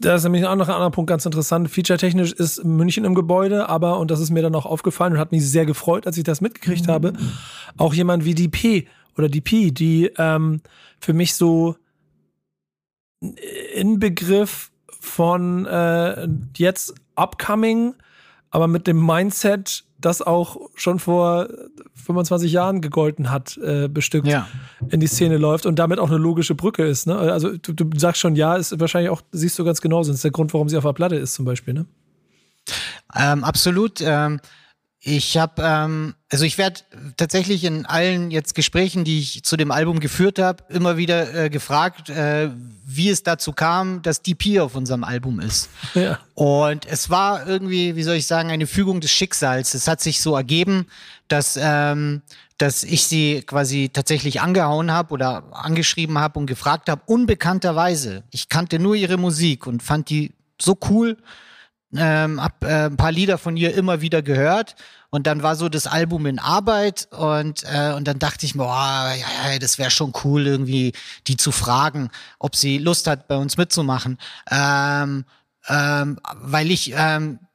[0.00, 1.70] Da ist nämlich ein anderer Punkt ganz interessant.
[1.70, 5.32] Feature-technisch ist München im Gebäude, aber, und das ist mir dann auch aufgefallen und hat
[5.32, 6.90] mich sehr gefreut, als ich das mitgekriegt mhm.
[6.90, 7.12] habe,
[7.78, 8.86] auch jemand wie die P
[9.16, 10.60] oder die P, die ähm,
[11.00, 11.76] für mich so
[13.74, 17.94] Inbegriff von äh, jetzt upcoming,
[18.50, 21.48] aber mit dem Mindset, das auch schon vor
[21.94, 24.46] 25 Jahren gegolten hat, äh, bestückt ja.
[24.90, 27.06] in die Szene läuft und damit auch eine logische Brücke ist.
[27.06, 27.16] Ne?
[27.16, 30.10] Also du, du sagst schon, ja, ist wahrscheinlich auch, siehst du ganz genauso.
[30.10, 31.74] Das ist der Grund, warum sie auf der Platte ist, zum Beispiel.
[31.74, 31.86] Ne?
[33.14, 34.00] Ähm, absolut.
[34.00, 34.40] Ähm,
[35.00, 36.80] ich habe, ähm, also ich werde
[37.16, 41.50] tatsächlich in allen jetzt Gesprächen, die ich zu dem Album geführt habe, immer wieder äh,
[41.50, 42.50] gefragt, äh,
[42.84, 45.68] wie es dazu kam, dass DP auf unserem Album ist.
[45.94, 46.18] Ja.
[46.34, 49.74] Und es war irgendwie, wie soll ich sagen, eine Fügung des Schicksals.
[49.74, 50.86] Es hat sich so ergeben,
[51.28, 52.22] dass ähm,
[52.58, 58.24] dass ich sie quasi tatsächlich angehauen habe oder angeschrieben habe und gefragt habe, unbekannterweise.
[58.32, 61.16] Ich kannte nur ihre Musik und fand die so cool
[61.96, 64.76] ähm, hab äh, ein paar Lieder von ihr immer wieder gehört.
[65.10, 68.64] Und dann war so das Album in Arbeit und äh, und dann dachte ich mir,
[68.64, 69.14] oh, ja,
[69.50, 70.92] ja, das wäre schon cool irgendwie
[71.26, 74.18] die zu fragen, ob sie Lust hat bei uns mitzumachen,
[74.50, 75.24] ähm,
[75.66, 77.47] ähm, weil ich ähm, äh,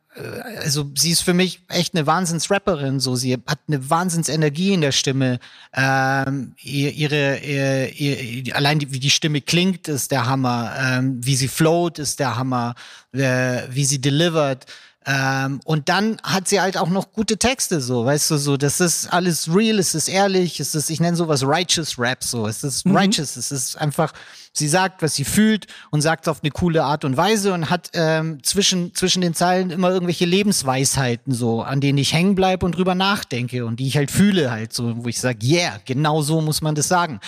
[0.62, 4.91] also sie ist für mich echt eine Wahnsinns-Rapperin, so sie hat eine Wahnsinnsenergie in der
[4.91, 5.39] Stimme.
[5.73, 10.73] Ähm, ihre, ihre, ihre, allein die, wie die Stimme klingt, ist der Hammer.
[10.78, 12.76] Ähm, wie sie float, ist der Hammer.
[13.13, 14.65] Äh, wie sie delivert.
[15.06, 18.80] Ähm, und dann hat sie halt auch noch gute Texte, so, weißt du, so, das
[18.80, 22.63] ist alles real, es ist ehrlich, es ist, ich nenne sowas Righteous Rap, so, es
[22.63, 22.95] ist mhm.
[22.95, 24.13] righteous, es ist einfach,
[24.54, 27.89] sie sagt, was sie fühlt und sagt auf eine coole Art und Weise und hat
[27.94, 32.78] ähm, zwischen, zwischen den Zeilen immer irgendwelche Lebensweisheiten, so, an denen ich hängen bleibe und
[32.78, 36.39] drüber nachdenke und die ich halt fühle, halt, so, wo ich sage, yeah, genau so
[36.39, 37.20] muss man das sagen.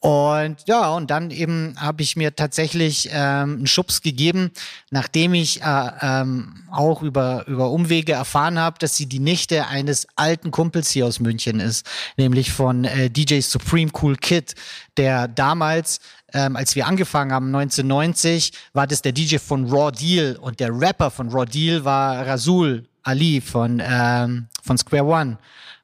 [0.00, 4.50] Und ja, und dann eben habe ich mir tatsächlich ähm, einen Schubs gegeben,
[4.90, 9.66] nachdem ich äh, ähm, auch über über, über Umwege erfahren habe, dass sie die Nichte
[9.66, 14.54] eines alten Kumpels hier aus München ist, nämlich von äh, DJ Supreme Cool Kid,
[14.96, 16.00] der damals
[16.34, 20.70] ähm, als wir angefangen haben, 1990, war das der DJ von Raw Deal und der
[20.70, 25.38] Rapper von Raw Deal war Rasul Ali von, ähm, von Square One.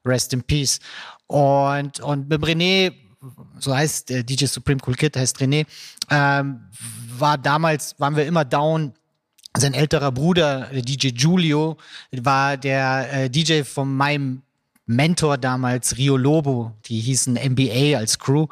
[0.05, 0.79] Rest in Peace.
[1.27, 2.91] Und, und mit René
[3.59, 5.65] so heißt der DJ Supreme Cool Kid, heißt René,
[6.09, 6.61] ähm,
[7.17, 8.93] war damals, waren wir immer down.
[9.57, 11.75] Sein älterer Bruder, der DJ Giulio,
[12.11, 14.43] war der äh, DJ von meinem
[14.85, 18.47] Mentor damals, Rio Lobo, die hießen NBA als Crew.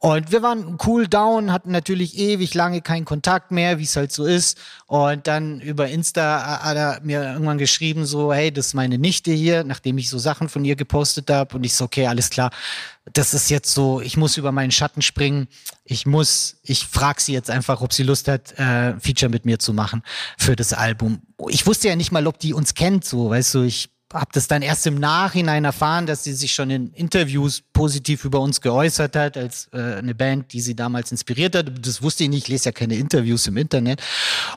[0.00, 4.12] Und wir waren cool down, hatten natürlich ewig lange keinen Kontakt mehr, wie es halt
[4.12, 4.56] so ist.
[4.86, 9.32] Und dann über Insta hat er mir irgendwann geschrieben, so, hey, das ist meine Nichte
[9.32, 11.56] hier, nachdem ich so Sachen von ihr gepostet habe.
[11.56, 12.50] Und ich so, okay, alles klar,
[13.12, 15.48] das ist jetzt so, ich muss über meinen Schatten springen.
[15.84, 19.58] Ich muss, ich frage sie jetzt einfach, ob sie Lust hat, äh, Feature mit mir
[19.58, 20.02] zu machen
[20.36, 21.22] für das Album.
[21.48, 24.48] Ich wusste ja nicht mal, ob die uns kennt, so, weißt du, ich habe das
[24.48, 29.14] dann erst im Nachhinein erfahren, dass sie sich schon in Interviews positiv über uns geäußert
[29.14, 31.70] hat, als äh, eine Band, die sie damals inspiriert hat.
[31.86, 34.02] Das wusste ich nicht, ich lese ja keine Interviews im Internet.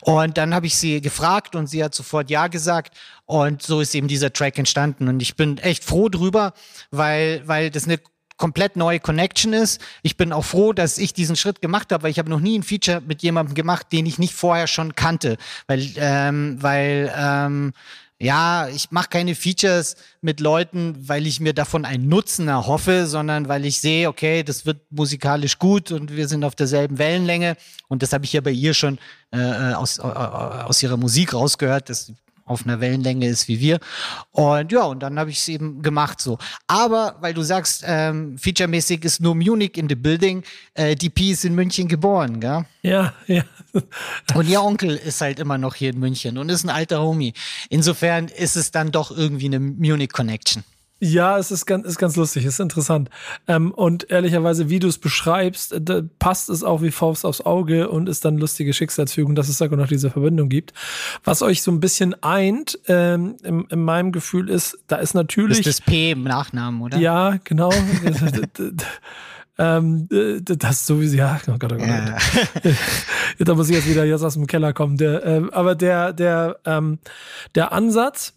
[0.01, 2.95] Und dann habe ich sie gefragt und sie hat sofort Ja gesagt.
[3.25, 5.09] Und so ist eben dieser Track entstanden.
[5.09, 6.53] Und ich bin echt froh drüber,
[6.89, 7.99] weil, weil das eine
[8.37, 9.79] komplett neue Connection ist.
[10.01, 12.57] Ich bin auch froh, dass ich diesen Schritt gemacht habe, weil ich habe noch nie
[12.57, 15.37] ein Feature mit jemandem gemacht, den ich nicht vorher schon kannte,
[15.67, 17.73] weil ähm, weil ähm,
[18.21, 23.47] ja, ich mache keine Features mit Leuten, weil ich mir davon einen Nutzen erhoffe, sondern
[23.47, 27.57] weil ich sehe, okay, das wird musikalisch gut und wir sind auf derselben Wellenlänge.
[27.87, 28.99] Und das habe ich ja bei ihr schon
[29.33, 32.13] äh, äh aus, äh, aus ihrer Musik rausgehört, dass
[32.51, 33.79] auf einer Wellenlänge ist wie wir.
[34.31, 36.37] Und ja, und dann habe ich es eben gemacht so.
[36.67, 40.43] Aber weil du sagst, ähm, featuremäßig ist nur Munich in the building,
[40.73, 42.65] äh, die P ist in München geboren, gell?
[42.83, 43.43] Ja, ja.
[44.35, 47.33] und ihr Onkel ist halt immer noch hier in München und ist ein alter Homie.
[47.69, 50.63] Insofern ist es dann doch irgendwie eine Munich Connection.
[51.03, 53.09] Ja, es ist ganz, ist ganz lustig, ist interessant.
[53.47, 57.89] Ähm, und ehrlicherweise, wie du es beschreibst, da passt es auch wie Faust aufs Auge
[57.89, 60.73] und ist dann lustige Schicksalsfügung, dass es da noch diese Verbindung gibt.
[61.23, 65.57] Was euch so ein bisschen eint, ähm, in, in meinem Gefühl ist, da ist natürlich.
[65.57, 66.99] Das ist das P im Nachnamen, oder?
[66.99, 67.71] Ja, genau.
[69.57, 70.07] Ähm,
[70.43, 71.87] das sowieso, ja, oh Gott, oh Gott.
[71.87, 72.17] Ja.
[73.45, 74.97] da muss ich jetzt wieder jetzt aus dem Keller kommen.
[74.97, 76.97] Der, äh, aber der, der, ähm,
[77.53, 78.33] der Ansatz,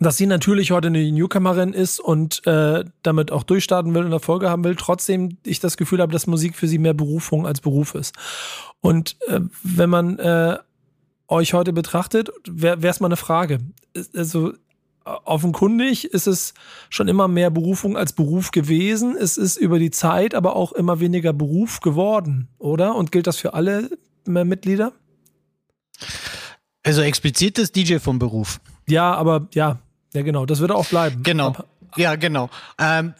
[0.00, 4.48] dass sie natürlich heute eine Newcomerin ist und äh, damit auch durchstarten will und Erfolge
[4.48, 7.94] haben will, trotzdem ich das Gefühl habe, dass Musik für sie mehr Berufung als Beruf
[7.94, 8.14] ist.
[8.80, 10.58] Und äh, wenn man äh,
[11.28, 13.58] euch heute betrachtet, wäre es mal eine Frage.
[14.14, 14.54] Also
[15.04, 16.54] offenkundig ist es
[16.88, 19.16] schon immer mehr Berufung als Beruf gewesen.
[19.18, 22.94] Es ist über die Zeit aber auch immer weniger Beruf geworden, oder?
[22.94, 23.90] Und gilt das für alle
[24.24, 24.92] Mitglieder?
[26.82, 28.60] Also explizit ist DJ vom Beruf.
[28.88, 29.78] Ja, aber ja,
[30.12, 31.22] ja, genau, das wird auch bleiben.
[31.22, 31.48] Genau.
[31.48, 31.64] Aber,
[31.96, 32.50] ja, genau.
[32.78, 33.14] Ähm,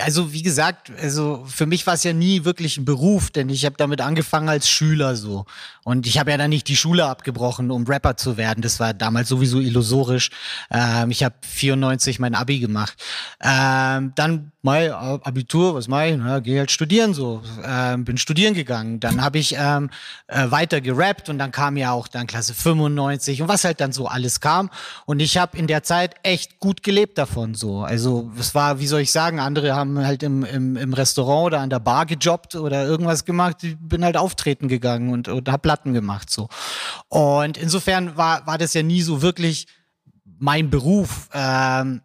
[0.00, 3.64] also wie gesagt, also für mich war es ja nie wirklich ein Beruf, denn ich
[3.64, 5.46] habe damit angefangen als Schüler so.
[5.84, 8.62] Und ich habe ja dann nicht die Schule abgebrochen, um Rapper zu werden.
[8.62, 10.30] Das war damals sowieso illusorisch.
[10.70, 12.96] Ähm, ich habe 94 mein Abi gemacht.
[13.42, 16.16] Ähm, dann mein Abitur, was mach ich?
[16.18, 17.42] Na, geh halt studieren so.
[17.64, 19.00] Ähm, bin studieren gegangen.
[19.00, 19.88] Dann habe ich ähm,
[20.26, 23.92] äh, weiter gerappt und dann kam ja auch dann Klasse 95 und was halt dann
[23.92, 24.70] so alles kam.
[25.06, 27.80] Und ich habe in der Zeit echt gut gelebt davon so.
[27.80, 31.60] Also es war, wie soll ich sagen, andere haben halt im, im, im Restaurant oder
[31.60, 33.62] an der Bar gejobbt oder irgendwas gemacht.
[33.62, 36.48] Ich bin halt auftreten gegangen und, und habe Platten gemacht so.
[37.08, 39.66] Und insofern war, war das ja nie so wirklich
[40.38, 41.28] mein Beruf.
[41.32, 42.02] Ähm,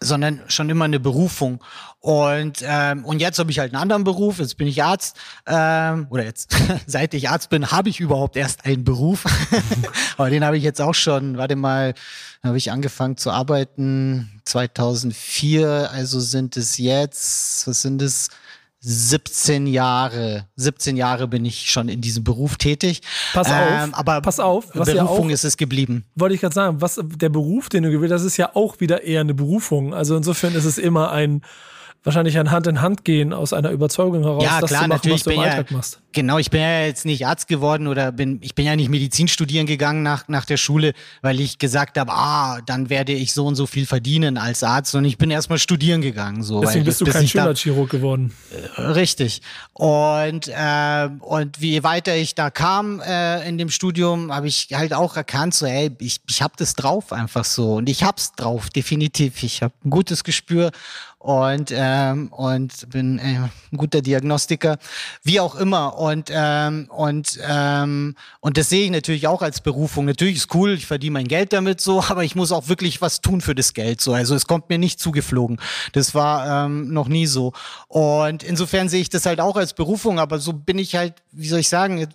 [0.00, 1.62] sondern schon immer eine Berufung.
[2.04, 5.16] Und, ähm, und jetzt habe ich halt einen anderen Beruf, jetzt bin ich Arzt.
[5.46, 6.54] Ähm, oder jetzt,
[6.86, 9.24] seit ich Arzt bin, habe ich überhaupt erst einen Beruf.
[10.18, 11.94] Aber den habe ich jetzt auch schon, warte mal,
[12.42, 18.28] habe ich angefangen zu arbeiten 2004, also sind es jetzt, was sind es?
[18.80, 23.00] 17 Jahre, 17 Jahre bin ich schon in diesem Beruf tätig.
[23.32, 26.04] Pass auf, ähm, aber pass auf, was Berufung ja auch, ist es geblieben.
[26.16, 29.02] Wollte ich gerade sagen, was der Beruf, den du gewählt hast, ist ja auch wieder
[29.02, 29.94] eher eine Berufung.
[29.94, 31.40] Also insofern ist es immer ein
[32.04, 34.96] wahrscheinlich ein Hand in Hand gehen aus einer Überzeugung heraus, ja, dass klar, du machen,
[34.98, 36.00] natürlich was du im Alltag ja, machst.
[36.12, 39.26] Genau, ich bin ja jetzt nicht Arzt geworden oder bin, ich bin ja nicht Medizin
[39.26, 40.92] studieren gegangen nach, nach der Schule,
[41.22, 44.94] weil ich gesagt habe, ah, dann werde ich so und so viel verdienen als Arzt
[44.94, 46.42] und ich bin erstmal studieren gegangen.
[46.42, 48.32] So, Deswegen bist du kein Schönheitschirurg geworden.
[48.76, 49.40] Äh, richtig.
[49.72, 54.92] Und, äh, und wie weiter ich da kam äh, in dem Studium, habe ich halt
[54.92, 58.68] auch erkannt, so, ey, ich, ich habe das drauf einfach so und ich hab's drauf,
[58.70, 59.42] definitiv.
[59.42, 60.70] Ich habe ein gutes Gespür
[61.24, 63.38] und, ähm, und bin äh,
[63.72, 64.76] ein guter Diagnostiker,
[65.22, 65.96] wie auch immer.
[65.96, 70.04] Und, ähm, und, ähm, und das sehe ich natürlich auch als Berufung.
[70.04, 73.22] Natürlich ist cool, ich verdiene mein Geld damit so, aber ich muss auch wirklich was
[73.22, 74.02] tun für das Geld.
[74.02, 74.12] So.
[74.12, 75.58] Also es kommt mir nicht zugeflogen.
[75.92, 77.54] Das war ähm, noch nie so.
[77.88, 81.48] Und insofern sehe ich das halt auch als Berufung, aber so bin ich halt, wie
[81.48, 82.06] soll ich sagen,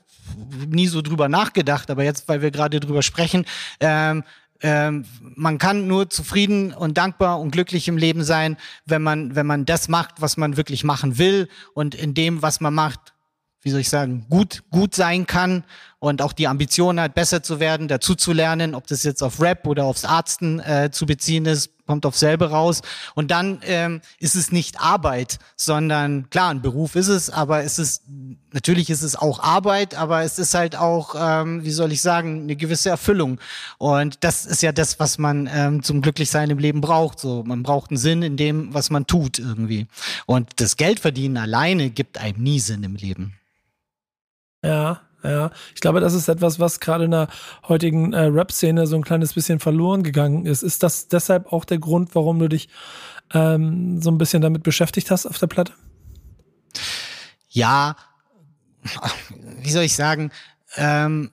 [0.67, 3.45] nie so drüber nachgedacht, aber jetzt, weil wir gerade drüber sprechen,
[3.79, 4.23] ähm,
[4.61, 5.05] ähm,
[5.35, 9.65] man kann nur zufrieden und dankbar und glücklich im Leben sein, wenn man, wenn man
[9.65, 13.13] das macht, was man wirklich machen will und in dem, was man macht,
[13.61, 15.63] wie soll ich sagen, gut, gut sein kann
[15.99, 19.41] und auch die Ambition hat, besser zu werden, dazu zu lernen, ob das jetzt auf
[19.41, 22.81] Rap oder aufs Arzten äh, zu beziehen ist, kommt auf selber raus.
[23.15, 27.79] Und dann ähm, ist es nicht Arbeit, sondern klar, ein Beruf ist es, aber es
[27.79, 28.03] ist
[28.53, 32.43] natürlich ist es auch Arbeit, aber es ist halt auch, ähm, wie soll ich sagen,
[32.43, 33.39] eine gewisse Erfüllung.
[33.77, 37.19] Und das ist ja das, was man ähm, zum Glücklichsein im Leben braucht.
[37.19, 39.87] So, man braucht einen Sinn in dem, was man tut irgendwie.
[40.25, 43.35] Und das Geldverdienen alleine gibt einem nie Sinn im Leben.
[44.63, 45.51] Ja, ja.
[45.75, 47.27] Ich glaube, das ist etwas, was gerade in der
[47.67, 50.63] heutigen äh, Rap-Szene so ein kleines bisschen verloren gegangen ist.
[50.63, 52.69] Ist das deshalb auch der Grund, warum du dich
[53.33, 55.73] ähm, so ein bisschen damit beschäftigt hast auf der Platte?
[57.49, 57.95] Ja,
[59.61, 60.31] wie soll ich sagen,
[60.75, 61.31] ähm,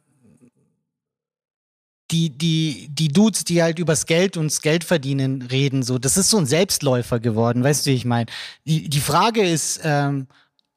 [2.10, 6.16] die, die, die Dudes, die halt übers Geld und das Geld verdienen reden, so, das
[6.16, 8.26] ist so ein Selbstläufer geworden, weißt du, wie ich meine?
[8.64, 10.28] Die, die Frage ist, ähm,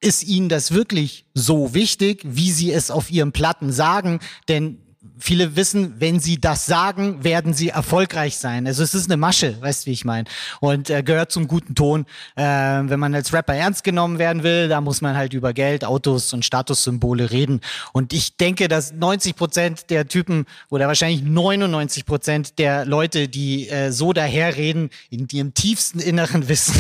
[0.02, 4.20] ist ihnen das wirklich so wichtig, wie sie es auf ihren Platten sagen?
[4.48, 4.78] Denn
[5.20, 8.66] viele wissen, wenn sie das sagen, werden sie erfolgreich sein.
[8.68, 10.28] Also es ist eine Masche, weißt du, wie ich meine.
[10.60, 12.06] Und äh, gehört zum guten Ton.
[12.36, 15.84] Äh, wenn man als Rapper ernst genommen werden will, da muss man halt über Geld,
[15.84, 17.62] Autos und Statussymbole reden.
[17.94, 23.70] Und ich denke, dass 90 Prozent der Typen oder wahrscheinlich 99 Prozent der Leute, die
[23.70, 26.76] äh, so daherreden, in ihrem tiefsten Inneren wissen,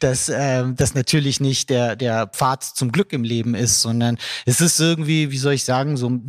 [0.00, 4.60] dass äh, das natürlich nicht der, der Pfad zum Glück im Leben ist, sondern es
[4.60, 6.20] ist irgendwie, wie soll ich sagen, so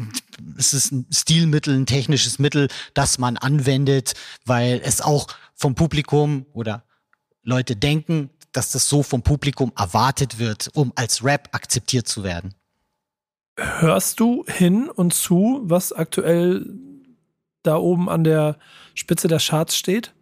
[0.58, 4.14] es ist ein Stilmittel, ein technisches Mittel, das man anwendet,
[4.46, 6.84] weil es auch vom Publikum oder
[7.44, 12.56] Leute denken, dass das so vom Publikum erwartet wird, um als Rap akzeptiert zu werden.
[13.58, 16.66] Hörst du hin und zu, was aktuell
[17.64, 18.58] da oben an der
[18.94, 20.14] Spitze der Charts steht?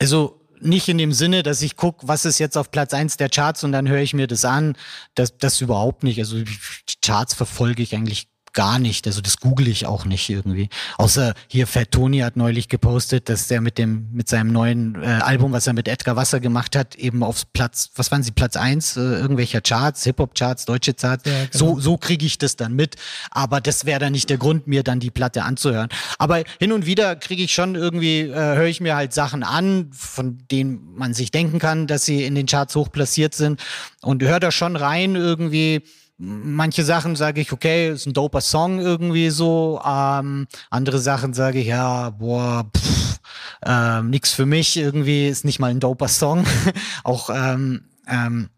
[0.00, 3.28] Also nicht in dem Sinne, dass ich gucke, was ist jetzt auf Platz eins der
[3.28, 4.76] Charts und dann höre ich mir das an.
[5.14, 6.18] Das, das überhaupt nicht.
[6.18, 6.58] Also die
[7.04, 9.06] Charts verfolge ich eigentlich gar nicht.
[9.06, 10.68] Also das google ich auch nicht irgendwie.
[10.98, 15.06] Außer hier Fat Tony hat neulich gepostet, dass der mit dem mit seinem neuen äh,
[15.06, 18.56] Album, was er mit Edgar Wasser gemacht hat, eben aufs Platz, was waren sie Platz
[18.56, 21.24] eins äh, irgendwelcher Charts, Hip Hop Charts, deutsche Charts.
[21.26, 21.48] Ja, genau.
[21.52, 22.96] So so kriege ich das dann mit.
[23.30, 25.88] Aber das wäre dann nicht der Grund, mir dann die Platte anzuhören.
[26.18, 29.90] Aber hin und wieder kriege ich schon irgendwie äh, höre ich mir halt Sachen an,
[29.92, 33.60] von denen man sich denken kann, dass sie in den Charts hoch platziert sind
[34.02, 35.82] und höre da schon rein irgendwie
[36.24, 39.80] manche Sachen sage ich, okay, ist ein doper Song irgendwie so.
[39.84, 43.20] Ähm, andere Sachen sage ich, ja, boah, pff,
[43.66, 46.46] ähm, nix für mich irgendwie, ist nicht mal ein doper Song.
[47.04, 48.50] Auch ähm, ähm,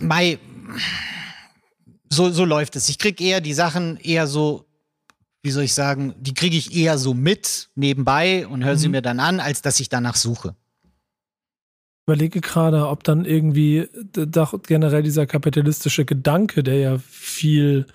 [0.00, 0.38] Mai,
[2.10, 2.88] so, so läuft es.
[2.88, 4.66] Ich krieg eher die Sachen eher so,
[5.42, 8.78] wie soll ich sagen, die kriege ich eher so mit nebenbei und höre mhm.
[8.78, 10.56] sie mir dann an, als dass ich danach suche
[12.10, 17.86] überlege gerade, ob dann irgendwie doch generell dieser kapitalistische Gedanke, der ja viel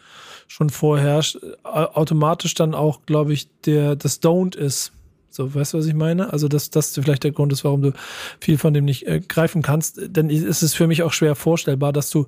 [0.47, 4.93] schon vorherrscht, automatisch dann auch, glaube ich, der das Don't ist.
[5.36, 6.31] So, weißt du, was ich meine?
[6.31, 7.91] Also, dass das vielleicht der Grund ist, warum du
[8.39, 9.99] viel von dem nicht äh, greifen kannst.
[10.01, 12.25] Denn es ist für mich auch schwer vorstellbar, dass du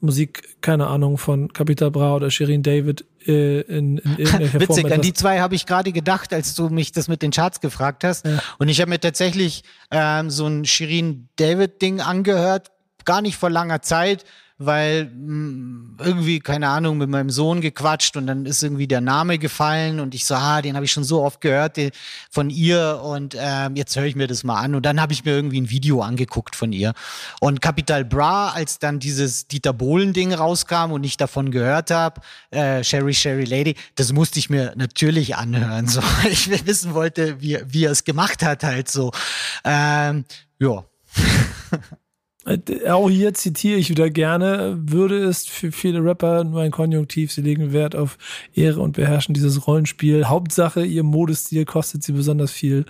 [0.00, 4.92] Musik, keine Ahnung, von Capital Bra oder Shirin David äh, in, in irgendwelcher Witzig, Form
[4.92, 8.04] an die zwei habe ich gerade gedacht, als du mich das mit den Charts gefragt
[8.04, 8.26] hast.
[8.26, 8.42] Ja.
[8.58, 12.72] Und ich habe mir tatsächlich ähm, so ein Shirin David-Ding angehört,
[13.06, 14.26] gar nicht vor langer Zeit
[14.62, 19.00] weil mh, hm, irgendwie, keine Ahnung, mit meinem Sohn gequatscht und dann ist irgendwie der
[19.00, 21.90] Name gefallen und ich so, ah, den habe ich schon so oft gehört den,
[22.30, 24.74] von ihr und ähm, jetzt höre ich mir das mal an.
[24.74, 26.92] Und dann habe ich mir irgendwie ein Video angeguckt von ihr.
[27.40, 32.84] Und Capital Bra, als dann dieses Dieter Bohlen-Ding rauskam und ich davon gehört habe, äh,
[32.84, 37.58] Sherry Sherry Lady, das musste ich mir natürlich anhören, so, weil ich wissen wollte, wie,
[37.66, 39.10] wie er es gemacht hat, halt so.
[39.64, 40.26] Ähm,
[40.58, 40.84] ja.
[42.50, 47.32] Äh, auch hier zitiere ich wieder gerne, würde es für viele Rapper nur ein Konjunktiv,
[47.32, 48.18] sie legen Wert auf
[48.54, 50.26] Ehre und beherrschen dieses Rollenspiel.
[50.26, 52.84] Hauptsache, ihr Modestil kostet sie besonders viel.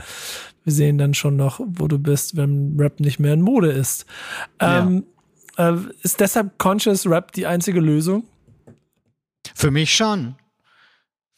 [0.65, 4.07] Wir sehen dann schon noch, wo du bist, wenn Rap nicht mehr in Mode ist.
[4.59, 5.05] Ähm,
[5.59, 5.71] ja.
[5.71, 8.25] äh, ist deshalb Conscious Rap die einzige Lösung?
[9.55, 10.37] Für mich schon.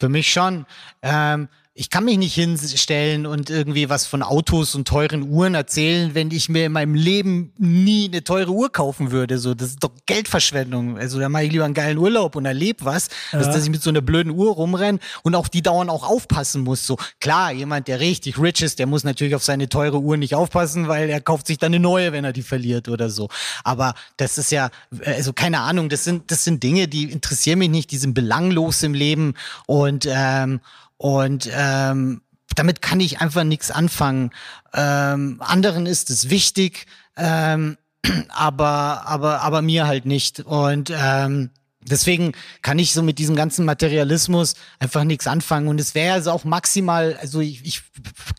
[0.01, 0.67] Für mich schon.
[1.03, 6.15] Ähm, ich kann mich nicht hinstellen und irgendwie was von Autos und teuren Uhren erzählen,
[6.15, 9.39] wenn ich mir in meinem Leben nie eine teure Uhr kaufen würde.
[9.39, 10.99] So, das ist doch Geldverschwendung.
[10.99, 13.39] Also da mache ich lieber einen geilen Urlaub und erlebe was, ja.
[13.39, 16.63] als dass ich mit so einer blöden Uhr rumrenne und auch die dauernd auch aufpassen
[16.63, 16.87] muss.
[16.87, 20.35] So klar, jemand, der richtig rich ist, der muss natürlich auf seine teure Uhr nicht
[20.35, 23.31] aufpassen, weil er kauft sich dann eine neue, wenn er die verliert oder so.
[23.65, 24.69] Aber das ist ja,
[25.07, 28.83] also keine Ahnung, das sind das sind Dinge, die interessieren mich nicht, die sind belanglos
[28.83, 29.33] im Leben
[29.67, 30.61] und ähm,
[31.03, 32.23] Und ähm,
[32.55, 34.31] damit kann ich einfach nichts anfangen.
[34.73, 36.87] Ähm, anderen ist es wichtig,
[37.17, 37.77] ähm,
[38.29, 40.39] aber, aber, aber mir halt nicht.
[40.39, 41.51] Und ähm,
[41.81, 45.67] deswegen kann ich so mit diesem ganzen Materialismus einfach nichts anfangen.
[45.67, 47.83] Und es wäre also auch maximal, also ich, ich,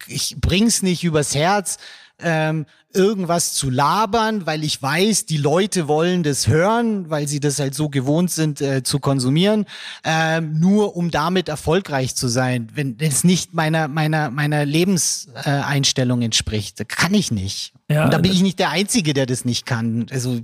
[0.07, 1.79] ich bring's nicht übers Herz,
[2.19, 7.59] ähm, irgendwas zu labern, weil ich weiß, die Leute wollen das hören, weil sie das
[7.59, 9.65] halt so gewohnt sind äh, zu konsumieren,
[10.03, 12.69] ähm, nur um damit erfolgreich zu sein.
[12.73, 17.73] Wenn es nicht meiner meiner meiner Lebenseinstellung äh, entspricht, kann ich nicht.
[17.89, 20.05] Ja, Und da bin ich nicht der Einzige, der das nicht kann.
[20.11, 20.39] Also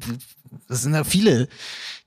[0.67, 1.47] das sind ja viele,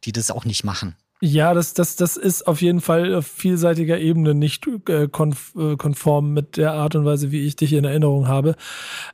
[0.04, 0.96] die das auch nicht machen.
[1.25, 5.77] Ja, das, das, das ist auf jeden Fall auf vielseitiger Ebene nicht äh, konf äh,
[5.77, 8.57] konform mit der Art und Weise, wie ich dich in Erinnerung habe.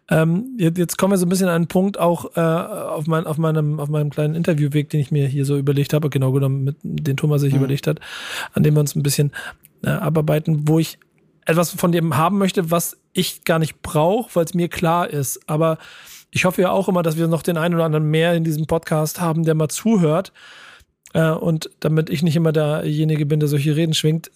[0.08, 3.26] Ähm, jetzt, jetzt kommen wir so ein bisschen an einen Punkt auch äh, auf, mein,
[3.26, 6.64] auf, meinem, auf meinem kleinen Interviewweg, den ich mir hier so überlegt habe, genau genommen,
[6.64, 7.58] mit den Thomas sich mhm.
[7.58, 8.00] überlegt hat,
[8.54, 9.32] an dem wir uns ein bisschen
[9.84, 10.98] äh, abarbeiten, wo ich
[11.44, 15.46] etwas von dem haben möchte, was ich gar nicht brauche, weil es mir klar ist.
[15.46, 15.76] Aber
[16.30, 18.64] ich hoffe ja auch immer, dass wir noch den einen oder anderen mehr in diesem
[18.64, 20.32] Podcast haben, der mal zuhört
[21.14, 24.30] äh, und damit ich nicht immer derjenige bin, der solche Reden schwingt,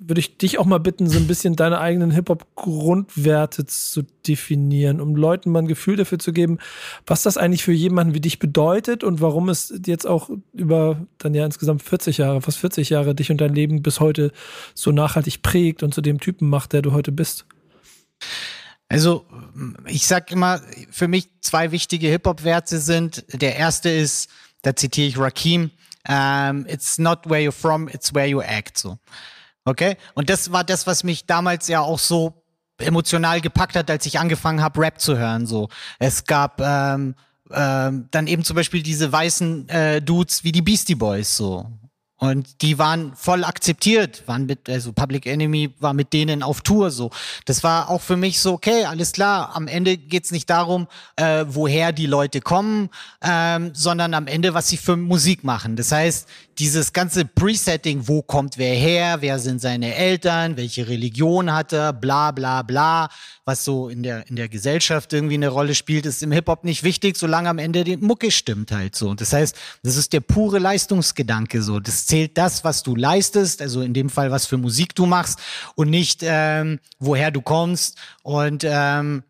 [0.00, 5.16] würde ich dich auch mal bitten, so ein bisschen deine eigenen Hip-Hop-Grundwerte zu definieren, um
[5.16, 6.58] Leuten mal ein Gefühl dafür zu geben,
[7.06, 11.34] was das eigentlich für jemanden wie dich bedeutet und warum es jetzt auch über dann
[11.34, 14.32] ja insgesamt 40 Jahre, fast 40 Jahre dich und dein Leben bis heute
[14.74, 17.46] so nachhaltig prägt und zu dem Typen macht, der du heute bist.
[18.88, 19.26] Also
[19.86, 20.60] ich sag immer,
[20.90, 23.24] für mich zwei wichtige Hip-Hop-Werte sind.
[23.32, 24.30] Der erste ist,
[24.62, 25.70] da zitiere ich Rakim,
[26.08, 28.78] ähm, it's not where you're from, it's where you act.
[28.78, 28.98] So.
[29.64, 29.96] Okay?
[30.14, 32.42] Und das war das, was mich damals ja auch so
[32.78, 35.46] emotional gepackt hat, als ich angefangen habe, Rap zu hören.
[35.46, 35.68] So.
[35.98, 37.14] Es gab ähm,
[37.50, 41.66] ähm, dann eben zum Beispiel diese weißen äh, Dudes wie die Beastie Boys so.
[42.18, 46.90] Und die waren voll akzeptiert, waren mit, also Public Enemy war mit denen auf Tour
[46.90, 47.10] so.
[47.44, 51.44] Das war auch für mich so, okay, alles klar, am Ende geht's nicht darum, äh,
[51.48, 52.90] woher die Leute kommen,
[53.22, 55.76] ähm, sondern am Ende, was sie für Musik machen.
[55.76, 61.52] Das heißt, dieses ganze Presetting, wo kommt wer her, wer sind seine Eltern, welche Religion
[61.52, 63.08] hat er, bla bla bla,
[63.44, 66.82] was so in der, in der Gesellschaft irgendwie eine Rolle spielt, ist im Hip-Hop nicht
[66.82, 69.14] wichtig, solange am Ende die Mucke stimmt halt so.
[69.14, 71.78] Das heißt, das ist der pure Leistungsgedanke so.
[71.78, 75.38] Das zählt das, was du leistest, also in dem Fall, was für Musik du machst
[75.76, 79.22] und nicht, ähm, woher du kommst und ähm,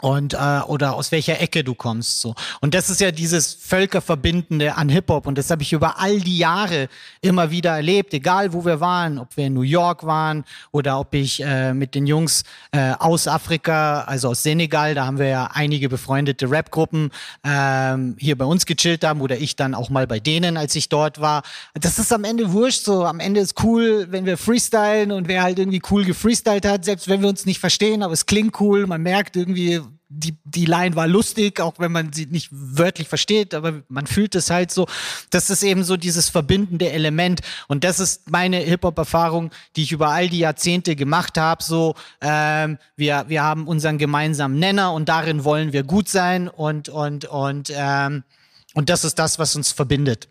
[0.00, 2.34] und äh, oder aus welcher Ecke du kommst so.
[2.60, 6.20] Und das ist ja dieses Völkerverbindende an Hip Hop und das habe ich über all
[6.20, 6.88] die Jahre
[7.20, 11.14] immer wieder erlebt egal wo wir waren ob wir in New York waren oder ob
[11.14, 15.50] ich äh, mit den Jungs äh, aus Afrika also aus Senegal da haben wir ja
[15.52, 17.10] einige befreundete Rap-Gruppen
[17.44, 20.88] ähm, hier bei uns gechillt haben oder ich dann auch mal bei denen als ich
[20.88, 21.42] dort war.
[21.74, 23.04] Das ist am Ende wurscht so.
[23.04, 27.08] Am Ende ist cool wenn wir freestylen und wer halt irgendwie cool gefreestylt hat selbst
[27.08, 29.80] wenn wir uns nicht verstehen aber es klingt cool man merkt irgendwie
[30.10, 34.34] die, die Line war lustig, auch wenn man sie nicht wörtlich versteht, aber man fühlt
[34.34, 34.86] es halt so.
[35.30, 37.40] Das ist eben so dieses verbindende Element.
[37.68, 41.62] Und das ist meine Hip-Hop-Erfahrung, die ich über all die Jahrzehnte gemacht habe.
[41.62, 46.88] So, ähm, wir, wir haben unseren gemeinsamen Nenner und darin wollen wir gut sein und,
[46.88, 48.24] und, und, ähm,
[48.74, 50.28] und das ist das, was uns verbindet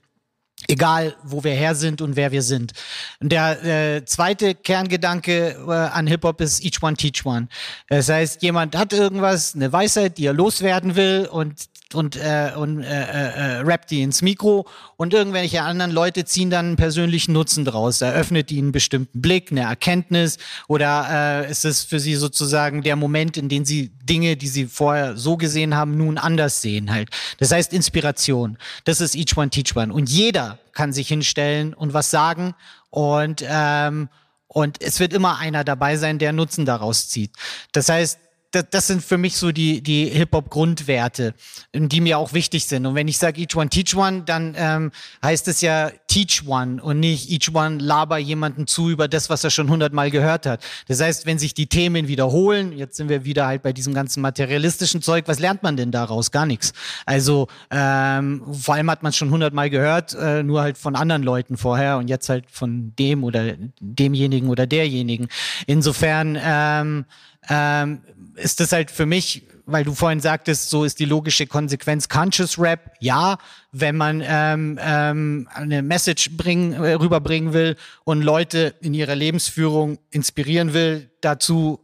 [0.68, 2.74] egal wo wir her sind und wer wir sind.
[3.20, 7.48] Und der äh, zweite Kerngedanke äh, an Hip-Hop ist Each One Teach One.
[7.90, 11.56] Das heißt, jemand hat irgendwas, eine Weisheit, die er loswerden will und
[11.94, 16.50] und, äh, und äh, äh, äh, rappt die ins Mikro und irgendwelche anderen Leute ziehen
[16.50, 18.02] dann einen persönlichen Nutzen draus.
[18.02, 20.38] Eröffnet ihnen einen bestimmten Blick, eine Erkenntnis
[20.68, 24.66] oder äh, ist es für sie sozusagen der Moment, in dem sie Dinge, die sie
[24.66, 27.10] vorher so gesehen haben, nun anders sehen halt.
[27.40, 28.58] Das heißt Inspiration.
[28.84, 29.94] Das ist Each One Teach One.
[29.94, 32.54] Und jeder kann sich hinstellen und was sagen
[32.90, 34.10] und ähm,
[34.50, 37.32] und es wird immer einer dabei sein, der Nutzen daraus zieht.
[37.74, 38.18] Das heißt,
[38.52, 41.34] das, das sind für mich so die, die Hip-Hop-Grundwerte,
[41.74, 42.86] die mir auch wichtig sind.
[42.86, 44.92] Und wenn ich sage Each One Teach One, dann ähm,
[45.24, 49.44] heißt es ja Teach One und nicht Each One laber jemanden zu über das, was
[49.44, 50.64] er schon hundertmal gehört hat.
[50.88, 54.22] Das heißt, wenn sich die Themen wiederholen, jetzt sind wir wieder halt bei diesem ganzen
[54.22, 56.32] materialistischen Zeug, was lernt man denn daraus?
[56.32, 56.74] Gar nichts.
[57.06, 61.24] Also ähm, vor allem hat man es schon hundertmal gehört, äh, nur halt von anderen
[61.24, 65.28] Leuten vorher und jetzt halt von dem oder demjenigen oder derjenigen.
[65.66, 67.06] Insofern ähm,
[67.50, 68.02] ähm,
[68.36, 72.58] ist das halt für mich, weil du vorhin sagtest, so ist die logische Konsequenz Conscious
[72.58, 72.94] Rap.
[73.00, 73.38] Ja,
[73.72, 77.76] wenn man ähm, ähm, eine Message bringen, äh, rüberbringen will
[78.06, 81.80] und Leute in ihrer Lebensführung inspirieren will, dazu,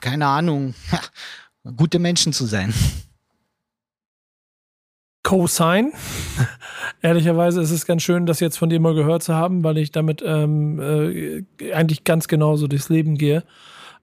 [0.00, 0.74] keine Ahnung,
[1.76, 2.74] gute Menschen zu sein.
[5.22, 5.92] Co-Sign.
[7.02, 9.90] Ehrlicherweise ist es ganz schön, das jetzt von dir mal gehört zu haben, weil ich
[9.90, 13.44] damit ähm, äh, eigentlich ganz genauso durchs Leben gehe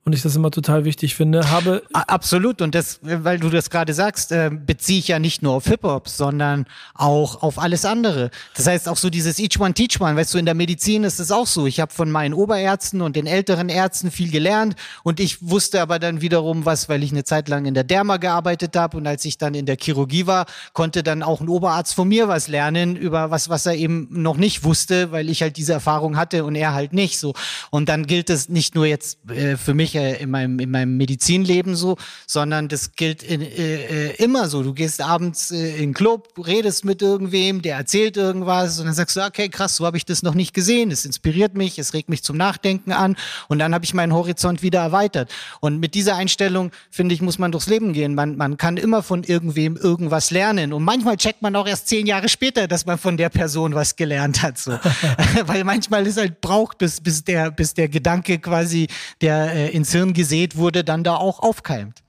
[0.07, 1.83] und ich das immer total wichtig finde, habe.
[1.91, 2.61] Absolut.
[2.61, 6.07] Und das, weil du das gerade sagst, äh, beziehe ich ja nicht nur auf Hip-Hop,
[6.07, 8.31] sondern auch auf alles andere.
[8.55, 11.19] Das heißt auch so dieses Each One Teach One, weißt du, in der Medizin ist
[11.19, 11.67] es auch so.
[11.67, 15.99] Ich habe von meinen Oberärzten und den älteren Ärzten viel gelernt und ich wusste aber
[15.99, 19.25] dann wiederum was, weil ich eine Zeit lang in der Derma gearbeitet habe und als
[19.25, 22.95] ich dann in der Chirurgie war, konnte dann auch ein Oberarzt von mir was lernen
[22.95, 26.55] über was, was er eben noch nicht wusste, weil ich halt diese Erfahrung hatte und
[26.55, 27.33] er halt nicht so.
[27.71, 30.95] Und dann gilt es nicht nur jetzt äh, für mich äh, in, meinem, in meinem
[30.97, 34.63] Medizinleben so, sondern das gilt in, äh, äh, immer so.
[34.63, 38.93] Du gehst abends äh, in den Club, redest mit irgendwem, der erzählt irgendwas und dann
[38.93, 40.91] sagst du, okay, krass, so habe ich das noch nicht gesehen.
[40.91, 43.17] Es inspiriert mich, es regt mich zum Nachdenken an
[43.47, 45.31] und dann habe ich meinen Horizont wieder erweitert.
[45.59, 48.15] Und mit dieser Einstellung, finde ich, muss man durchs Leben gehen.
[48.15, 50.73] Man, man kann immer von irgendwem irgendwas lernen.
[50.73, 53.95] Und manchmal checkt man auch erst zehn Jahre später, dass man von der Person was
[53.95, 54.57] gelernt hat.
[54.57, 54.71] So.
[55.45, 58.87] Weil manchmal ist halt braucht, bis, bis, der, bis der Gedanke quasi,
[59.21, 62.03] der äh, ins Hirn gesät wurde, dann da auch aufkeimt.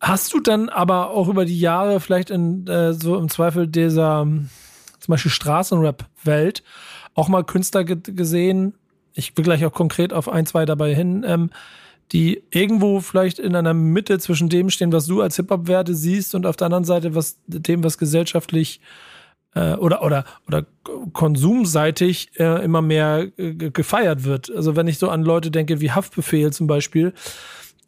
[0.00, 4.22] Hast du dann aber auch über die Jahre vielleicht in äh, so im Zweifel dieser
[4.22, 6.62] zum Beispiel Straßenrap-Welt
[7.14, 8.74] auch mal Künstler gesehen?
[9.12, 11.50] Ich will gleich auch konkret auf ein, zwei dabei hin, ähm,
[12.12, 16.46] die irgendwo vielleicht in einer Mitte zwischen dem stehen, was du als Hip-Hop-Werte siehst und
[16.46, 19.09] auf der anderen Seite was dem, was gesellschaftlich äh,
[19.54, 20.66] oder, oder, oder
[21.12, 24.50] konsumseitig äh, immer mehr äh, gefeiert wird.
[24.54, 27.12] Also wenn ich so an Leute denke wie Haftbefehl zum Beispiel,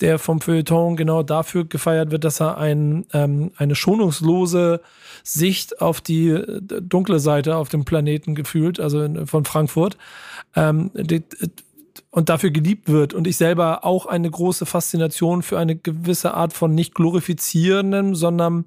[0.01, 4.81] der vom Feuilleton genau dafür gefeiert wird, dass er ein, ähm, eine schonungslose
[5.23, 9.97] Sicht auf die äh, dunkle Seite auf dem Planeten gefühlt, also in, von Frankfurt,
[10.57, 11.23] ähm, die,
[12.11, 13.15] und dafür geliebt wird.
[13.15, 18.65] Und ich selber auch eine große Faszination für eine gewisse Art von nicht glorifizierendem, sondern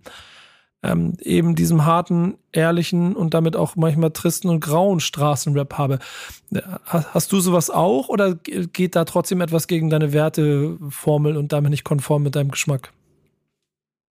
[0.86, 5.99] ähm, eben diesem harten, ehrlichen und damit auch manchmal tristen und grauen Straßenrap habe.
[6.53, 11.71] Äh, hast du sowas auch oder geht da trotzdem etwas gegen deine Werteformel und damit
[11.71, 12.91] nicht konform mit deinem Geschmack?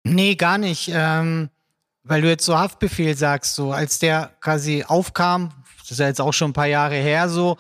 [0.04, 0.90] Nee, gar nicht.
[0.94, 1.50] Ähm,
[2.04, 6.22] weil du jetzt so Haftbefehl sagst, so als der quasi aufkam, das ist ja jetzt
[6.22, 7.58] auch schon ein paar Jahre her, so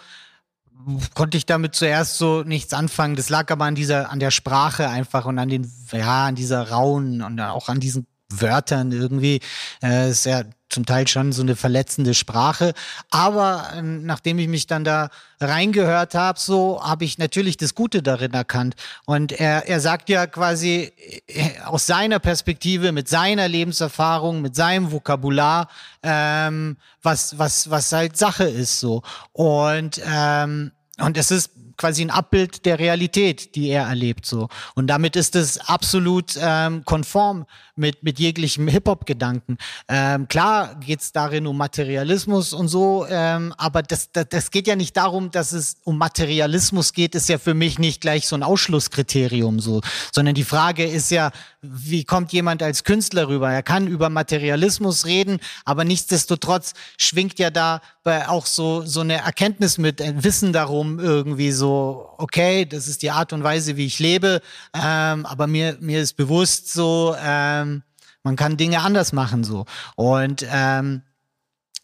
[1.13, 3.15] konnte ich damit zuerst so nichts anfangen.
[3.15, 6.69] Das lag aber an dieser, an der Sprache einfach und an den, ja, an dieser
[6.69, 8.07] rauen und auch an diesen
[8.39, 9.41] Wörtern irgendwie.
[9.83, 12.73] Äh, ist ja zum Teil schon so eine verletzende Sprache.
[13.09, 15.09] Aber äh, nachdem ich mich dann da
[15.39, 18.75] reingehört habe, so habe ich natürlich das Gute darin erkannt.
[19.05, 20.91] Und er, er sagt ja quasi
[21.27, 25.67] äh, aus seiner Perspektive, mit seiner Lebenserfahrung, mit seinem Vokabular,
[26.03, 29.03] ähm, was, was, was halt Sache ist so.
[29.33, 31.51] Und, ähm, und es ist
[31.81, 34.49] quasi ein Abbild der Realität, die er erlebt so.
[34.75, 39.57] Und damit ist es absolut ähm, konform mit, mit jeglichem Hip-Hop-Gedanken.
[39.87, 44.67] Ähm, klar geht es darin um Materialismus und so, ähm, aber das, das, das geht
[44.67, 48.35] ja nicht darum, dass es um Materialismus geht, ist ja für mich nicht gleich so
[48.35, 49.81] ein Ausschlusskriterium so,
[50.13, 53.51] sondern die Frage ist ja, wie kommt jemand als Künstler rüber?
[53.51, 57.81] Er kann über Materialismus reden, aber nichtsdestotrotz schwingt ja da
[58.27, 63.11] auch so, so eine Erkenntnis mit, ein Wissen darum irgendwie so, okay, das ist die
[63.11, 64.41] Art und Weise, wie ich lebe,
[64.73, 67.83] ähm, aber mir, mir ist bewusst so, ähm,
[68.23, 69.65] man kann Dinge anders machen so.
[69.95, 71.03] Und ähm,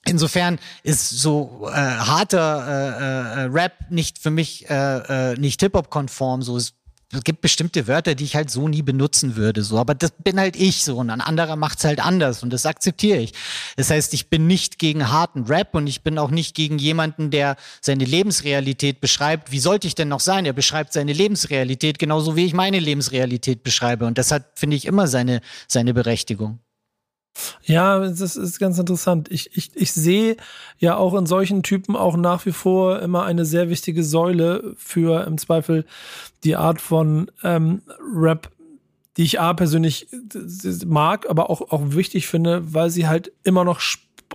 [0.09, 6.41] Insofern ist so äh, harter äh, äh, Rap nicht für mich äh, äh, nicht Hip-Hop-konform.
[6.41, 6.76] So es
[7.13, 9.77] es gibt bestimmte Wörter, die ich halt so nie benutzen würde, so.
[9.77, 13.19] Aber das bin halt ich so und ein anderer macht's halt anders und das akzeptiere
[13.19, 13.33] ich.
[13.77, 17.31] Das heißt, ich bin nicht gegen harten Rap und ich bin auch nicht gegen jemanden,
[17.31, 19.51] der seine Lebensrealität beschreibt.
[19.51, 20.45] Wie sollte ich denn noch sein?
[20.45, 24.85] Er beschreibt seine Lebensrealität genauso wie ich meine Lebensrealität beschreibe und das hat, finde ich,
[24.85, 26.59] immer seine, seine Berechtigung.
[27.63, 29.29] Ja, das ist ganz interessant.
[29.31, 30.37] Ich, ich, ich sehe
[30.77, 35.25] ja auch in solchen Typen auch nach wie vor immer eine sehr wichtige Säule für
[35.25, 35.85] im Zweifel
[36.43, 37.81] die Art von ähm,
[38.13, 38.51] Rap,
[39.17, 40.07] die ich A persönlich
[40.85, 43.79] mag, aber auch, auch wichtig finde, weil sie halt immer noch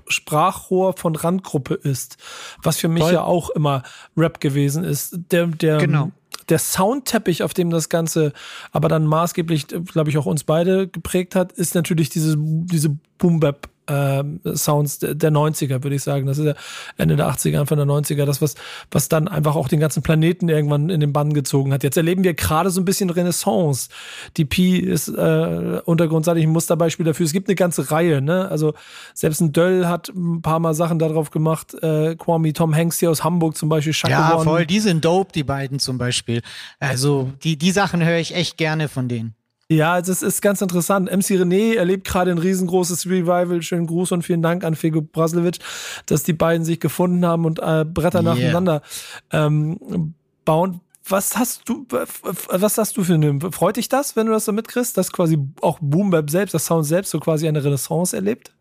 [0.09, 2.17] Sprachrohr von Randgruppe ist.
[2.63, 3.13] Was für mich Voll.
[3.13, 3.83] ja auch immer
[4.17, 5.19] Rap gewesen ist.
[5.31, 6.11] Der, der, genau
[6.49, 8.33] der Soundteppich, auf dem das Ganze
[8.71, 13.69] aber dann maßgeblich, glaube ich, auch uns beide geprägt hat, ist natürlich diese, diese Boom-Bap
[13.87, 14.23] äh,
[14.55, 16.27] Sounds der 90er, würde ich sagen.
[16.27, 16.55] Das ist ja
[16.97, 18.55] Ende der 80er, Anfang der 90er, das, was,
[18.91, 21.83] was dann einfach auch den ganzen Planeten irgendwann in den Bann gezogen hat.
[21.83, 23.89] Jetzt erleben wir gerade so ein bisschen Renaissance.
[24.37, 27.27] Die Pi ist äh, untergrundseitig ein Musterbeispiel dafür.
[27.27, 28.49] Es gibt eine ganze Reihe, ne?
[28.49, 28.75] Also
[29.15, 31.75] selbst ein Döll hat ein paar Mal Sachen darauf gemacht.
[31.83, 33.93] Äh, Kwame Tom Hanks hier aus Hamburg zum Beispiel.
[33.93, 36.43] Shaka ja, voll, die sind dope, die beiden zum Beispiel.
[36.79, 39.35] Also die, die Sachen höre ich echt gerne von denen.
[39.77, 41.11] Ja, also es ist ganz interessant.
[41.11, 43.63] MC René erlebt gerade ein riesengroßes Revival.
[43.63, 45.61] Schönen Gruß und vielen Dank an Fego Braslewitsch,
[46.07, 48.35] dass die beiden sich gefunden haben und äh, Bretter yeah.
[48.35, 48.83] nacheinander
[49.31, 50.15] ähm,
[50.45, 50.81] bauen.
[51.09, 54.53] Was hast du, was hast du für eine, freut dich das, wenn du das so
[54.53, 58.53] mitkriegst, dass quasi auch Boom Bap selbst, das Sound selbst so quasi eine Renaissance erlebt?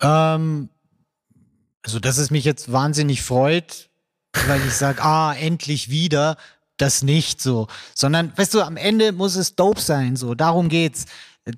[0.00, 0.68] Ähm,
[1.82, 3.88] also, dass es mich jetzt wahnsinnig freut,
[4.46, 6.36] weil ich sage, ah, endlich wieder,
[6.78, 11.06] das nicht so, sondern, weißt du, am Ende muss es dope sein, so, darum geht's.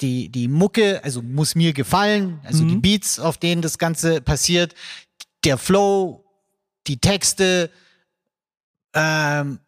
[0.00, 2.68] Die, die Mucke, also muss mir gefallen, also mhm.
[2.68, 4.72] die Beats, auf denen das Ganze passiert,
[5.42, 6.24] der Flow,
[6.86, 7.70] die Texte,
[8.94, 9.58] ähm,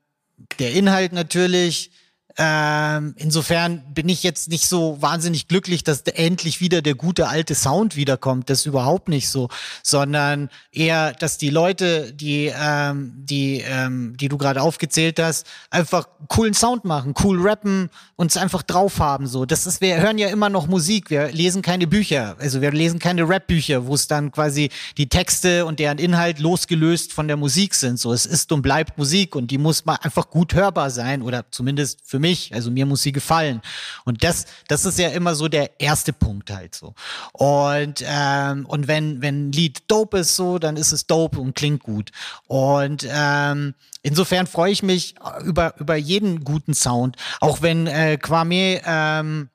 [0.61, 1.91] der Inhalt natürlich,
[2.39, 7.55] ähm, insofern bin ich jetzt nicht so wahnsinnig glücklich, dass endlich wieder der gute alte
[7.55, 8.49] Sound wiederkommt.
[8.49, 9.49] Das ist überhaupt nicht so,
[9.83, 16.09] sondern eher, dass die Leute, die, ähm, die, ähm, die du gerade aufgezählt hast, einfach
[16.29, 19.27] coolen Sound machen, cool rappen und es einfach drauf haben.
[19.27, 21.11] So, das ist, wir hören ja immer noch Musik.
[21.11, 25.67] Wir lesen keine Bücher, also wir lesen keine Rap-Bücher, wo es dann quasi die Texte
[25.67, 27.99] und deren Inhalt losgelöst von der Musik sind.
[27.99, 31.45] So, es ist und bleibt Musik und die muss mal einfach gut hörbar sein oder
[31.51, 32.55] zumindest für mich.
[32.55, 33.61] Also mir muss sie gefallen.
[34.07, 36.95] Und das, das ist ja immer so der erste Punkt halt so.
[37.33, 41.55] Und, ähm, und wenn, wenn ein Lied dope ist so, dann ist es dope und
[41.55, 42.11] klingt gut.
[42.47, 47.17] Und ähm, insofern freue ich mich über, über jeden guten Sound.
[47.41, 49.51] Auch wenn äh, Kwame ähm,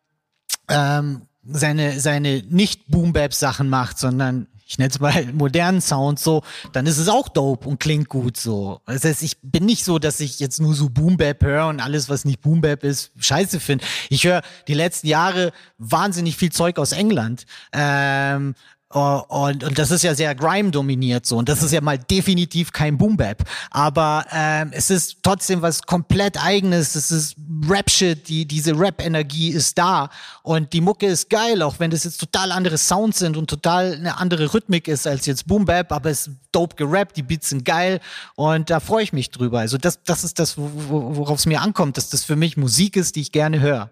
[0.70, 6.43] ähm, seine, seine nicht Boom-Bap-Sachen macht, sondern ich nenne es mal modernen Sound so,
[6.74, 8.82] dann ist es auch dope und klingt gut so.
[8.86, 11.80] Das heißt, ich bin nicht so, dass ich jetzt nur so Boom Bap höre und
[11.80, 13.86] alles, was nicht Boom Bap ist, scheiße finde.
[14.09, 17.45] Ich höre die letzten Jahre wahnsinnig viel Zeug aus England.
[17.72, 18.55] Ähm,
[18.96, 21.36] Uh, und, und das ist ja sehr Grime dominiert so.
[21.36, 25.82] Und das ist ja mal definitiv kein Boom Bap, aber ähm, es ist trotzdem was
[25.82, 27.36] komplett eigenes, es ist
[27.68, 30.10] Rap Shit, die diese Rap Energie ist da.
[30.42, 33.96] Und die Mucke ist geil, auch wenn das jetzt total andere Sounds sind und total
[33.96, 37.50] eine andere Rhythmik ist als jetzt Boom Bap, aber es ist dope gerappt, die Beats
[37.50, 38.00] sind geil.
[38.36, 39.60] Und da freue ich mich drüber.
[39.60, 43.18] Also das das ist das worauf es mir ankommt, dass das für mich Musik ist,
[43.18, 43.90] die ich gerne höre.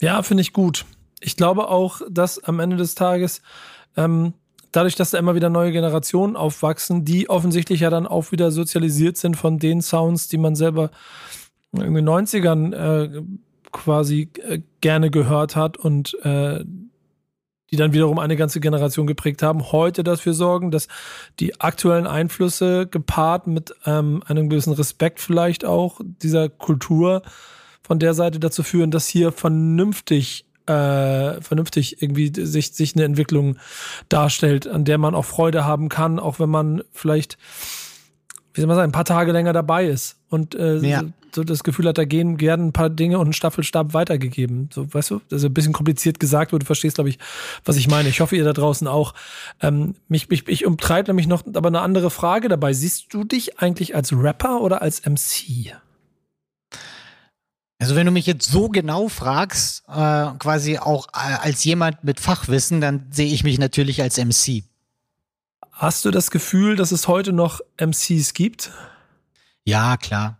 [0.00, 0.86] Ja, finde ich gut.
[1.20, 3.42] Ich glaube auch, dass am Ende des Tages
[3.96, 4.34] ähm,
[4.72, 9.16] dadurch, dass da immer wieder neue Generationen aufwachsen, die offensichtlich ja dann auch wieder sozialisiert
[9.16, 10.90] sind von den Sounds, die man selber
[11.72, 13.22] in den 90ern äh,
[13.72, 16.64] quasi äh, gerne gehört hat und äh,
[17.70, 20.86] die dann wiederum eine ganze Generation geprägt haben, heute dafür sorgen, dass
[21.40, 27.22] die aktuellen Einflüsse gepaart mit ähm, einem gewissen Respekt vielleicht auch dieser Kultur
[27.82, 33.58] von der Seite dazu führen, dass hier vernünftig äh, vernünftig irgendwie sich, sich eine Entwicklung
[34.08, 37.36] darstellt, an der man auch Freude haben kann, auch wenn man vielleicht,
[38.54, 41.00] wie soll man sagen, ein paar Tage länger dabei ist und äh, ja.
[41.00, 44.70] so, so, das Gefühl hat, da gehen gerne ein paar Dinge und ein Staffelstab weitergegeben.
[44.72, 47.18] So, weißt du, das ist ein bisschen kompliziert gesagt, aber du verstehst, glaube ich,
[47.64, 48.08] was ich meine.
[48.08, 49.14] Ich hoffe, ihr da draußen auch.
[49.60, 52.72] Ähm, mich, mich, ich umtreibe nämlich noch aber eine andere Frage dabei.
[52.72, 55.74] Siehst du dich eigentlich als Rapper oder als MC?
[57.78, 62.20] Also wenn du mich jetzt so genau fragst, äh, quasi auch äh, als jemand mit
[62.20, 64.64] Fachwissen, dann sehe ich mich natürlich als MC.
[65.72, 68.70] Hast du das Gefühl, dass es heute noch MCs gibt?
[69.64, 70.38] Ja, klar.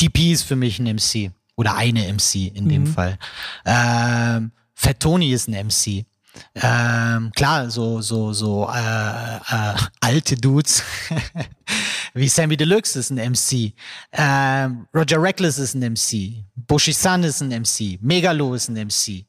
[0.00, 2.68] DP ist für mich ein MC oder eine MC in mhm.
[2.68, 3.18] dem Fall.
[3.66, 6.06] Ähm, Fat Tony ist ein MC.
[6.54, 10.82] Ähm, klar, so so so äh, äh, alte Dudes
[12.14, 13.72] wie Sammy Deluxe ist ein MC,
[14.12, 19.24] ähm, Roger Reckless ist ein MC, Bushi Sun ist ein MC, Megalo ist ein MC.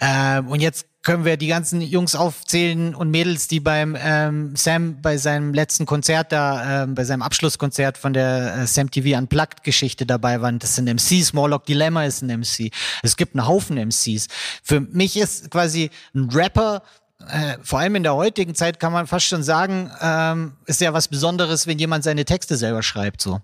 [0.00, 5.02] Ähm, und jetzt können wir die ganzen Jungs aufzählen und Mädels, die beim ähm, Sam
[5.02, 10.06] bei seinem letzten Konzert da, ähm, bei seinem Abschlusskonzert von der äh, Sam TV Unplugged-Geschichte
[10.06, 10.60] dabei waren.
[10.60, 11.32] Das sind MCs.
[11.32, 12.70] Morlock Dilemma ist ein MC.
[13.02, 14.28] Es gibt einen Haufen MCs.
[14.62, 16.82] Für mich ist quasi ein Rapper
[17.30, 20.92] äh, vor allem in der heutigen Zeit kann man fast schon sagen, ähm, ist ja
[20.92, 23.40] was Besonderes, wenn jemand seine Texte selber schreibt, so.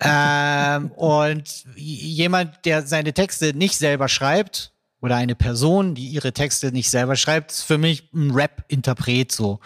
[0.00, 6.72] ähm, und jemand, der seine Texte nicht selber schreibt, oder eine Person, die ihre Texte
[6.72, 9.60] nicht selber schreibt, ist für mich ein Rap-Interpret so.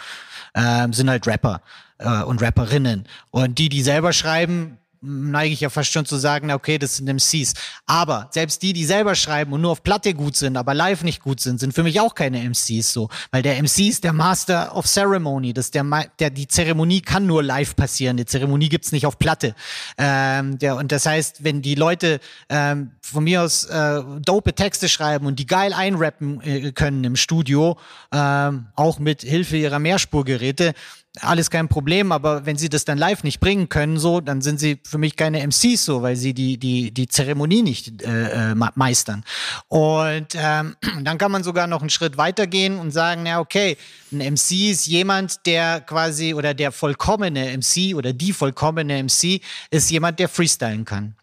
[0.55, 1.63] Ähm, sind halt Rapper
[1.99, 3.09] äh, und Rapperinnen.
[3.31, 7.09] Und die, die selber schreiben, neige ich ja fast schon zu sagen, okay, das sind
[7.09, 7.55] MCs.
[7.87, 11.23] Aber selbst die, die selber schreiben und nur auf Platte gut sind, aber live nicht
[11.23, 13.09] gut sind, sind für mich auch keine MCs so.
[13.31, 15.53] Weil der MC ist der Master of Ceremony.
[15.53, 15.85] Das der,
[16.19, 18.17] der, die Zeremonie kann nur live passieren.
[18.17, 19.55] Die Zeremonie gibt's nicht auf Platte.
[19.99, 24.89] Ähm, der, und das heißt, wenn die Leute ähm, von mir aus äh, dope Texte
[24.89, 27.77] schreiben und die geil einrappen äh, können im Studio,
[28.13, 30.75] ähm, auch mit Hilfe ihrer Mehrspurgeräte,
[31.21, 34.59] alles kein Problem, aber wenn sie das dann live nicht bringen können, so, dann sind
[34.59, 38.55] sie für mich keine MCs so, weil sie die, die, die Zeremonie nicht äh, äh
[38.75, 39.23] meistern.
[39.69, 43.77] Und ähm, dann kann man sogar noch einen Schritt weitergehen und sagen, ja, okay,
[44.11, 49.91] ein MC ist jemand, der quasi, oder der vollkommene MC oder die vollkommene MC ist
[49.91, 51.15] jemand, der freestylen kann.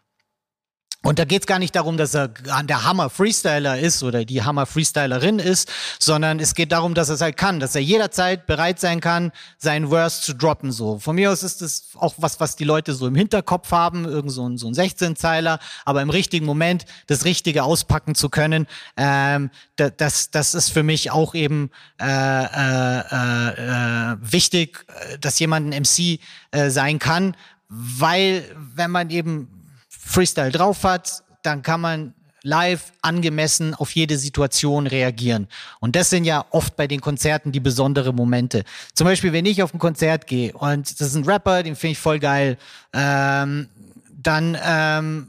[1.01, 5.39] Und da geht es gar nicht darum, dass er der Hammer-Freestyler ist oder die Hammer-Freestylerin
[5.39, 8.99] ist, sondern es geht darum, dass er es halt kann, dass er jederzeit bereit sein
[8.99, 10.73] kann, seinen Verse zu droppen.
[10.73, 10.99] So.
[10.99, 14.33] Von mir aus ist es auch was, was die Leute so im Hinterkopf haben, irgend
[14.33, 19.51] so ein, so ein 16-Zeiler, aber im richtigen Moment das Richtige auspacken zu können, ähm,
[19.77, 21.71] das, das ist für mich auch eben
[22.01, 22.99] äh, äh,
[24.11, 24.85] äh, wichtig,
[25.21, 26.19] dass jemand ein MC
[26.51, 27.37] äh, sein kann,
[27.69, 28.43] weil
[28.75, 29.58] wenn man eben
[30.09, 35.47] Freestyle drauf hat, dann kann man live angemessen auf jede Situation reagieren.
[35.79, 38.63] Und das sind ja oft bei den Konzerten die besonderen Momente.
[38.93, 41.91] Zum Beispiel, wenn ich auf ein Konzert gehe und das ist ein Rapper, den finde
[41.91, 42.57] ich voll geil,
[42.93, 43.67] ähm,
[44.21, 45.27] dann ähm,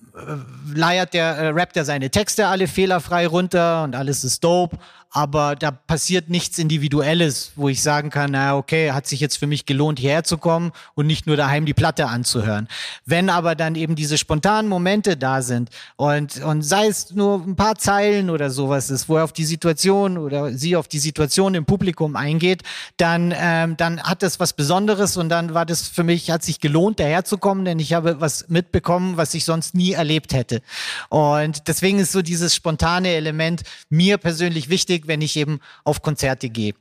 [0.75, 4.79] leiert der, äh, rappt er seine Texte alle fehlerfrei runter und alles ist dope
[5.13, 9.49] aber da passiert nichts Individuelles, wo ich sagen kann, na okay, hat sich jetzt für
[9.49, 12.69] mich gelohnt, hierher zu kommen und nicht nur daheim die Platte anzuhören.
[13.07, 17.57] Wenn aber dann eben diese spontanen Momente da sind und, und sei es nur ein
[17.57, 21.55] paar Zeilen oder sowas ist, wo er auf die Situation oder sie auf die Situation
[21.55, 22.63] im Publikum eingeht,
[22.97, 26.61] dann, ähm, dann hat das was Besonderes und dann war das für mich, hat sich
[26.61, 30.63] gelohnt, daherzukommen, denn ich habe was mitbekommen, was ich sonst nie erlebt hätte.
[31.09, 36.03] Und deswegen ist so dieses spontane Element mir persönlich wichtig, wichtig, wenn ich eben auf
[36.03, 36.75] Konzerte gehe.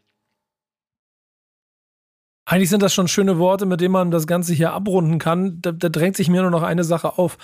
[2.45, 5.61] Eigentlich sind das schon schöne Worte, mit denen man das Ganze hier abrunden kann.
[5.61, 7.37] Da, da, drängt sich mir nur noch eine Sache auf.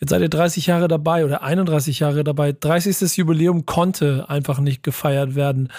[0.00, 2.52] Jetzt seid ihr 30 Jahre dabei oder 31 Jahre dabei.
[2.58, 3.18] 30.
[3.18, 5.70] Jubiläum konnte einfach nicht gefeiert werden.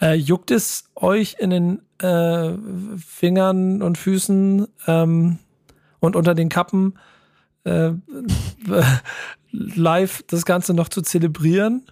[0.00, 2.54] Äh, juckt es euch in den äh,
[2.98, 5.38] Fingern und Füßen ähm,
[6.00, 6.98] und unter den Kappen
[7.62, 7.92] äh,
[9.52, 11.86] live das Ganze noch zu zelebrieren?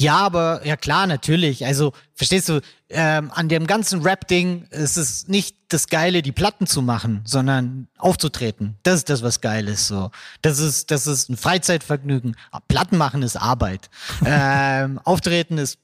[0.00, 1.66] Ja, aber ja klar, natürlich.
[1.66, 6.66] Also verstehst du, ähm, an dem ganzen Rap-Ding ist es nicht das Geile, die Platten
[6.66, 8.78] zu machen, sondern aufzutreten.
[8.82, 9.88] Das ist das, was geil ist.
[9.88, 12.34] So, das ist das ist ein Freizeitvergnügen.
[12.66, 13.90] Platten machen ist Arbeit.
[14.24, 15.78] ähm, auftreten ist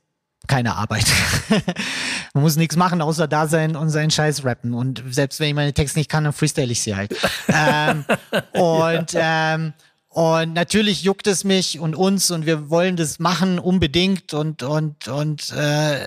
[0.46, 1.06] keine Arbeit.
[2.32, 4.72] Man muss nichts machen, außer da sein und seinen Scheiß rappen.
[4.72, 7.14] Und selbst wenn ich meine Texte nicht kann, dann freestyle ich sie halt.
[7.48, 8.04] ähm,
[8.52, 9.74] und ähm,
[10.16, 15.08] und natürlich juckt es mich und uns und wir wollen das machen unbedingt und und
[15.08, 15.98] und äh,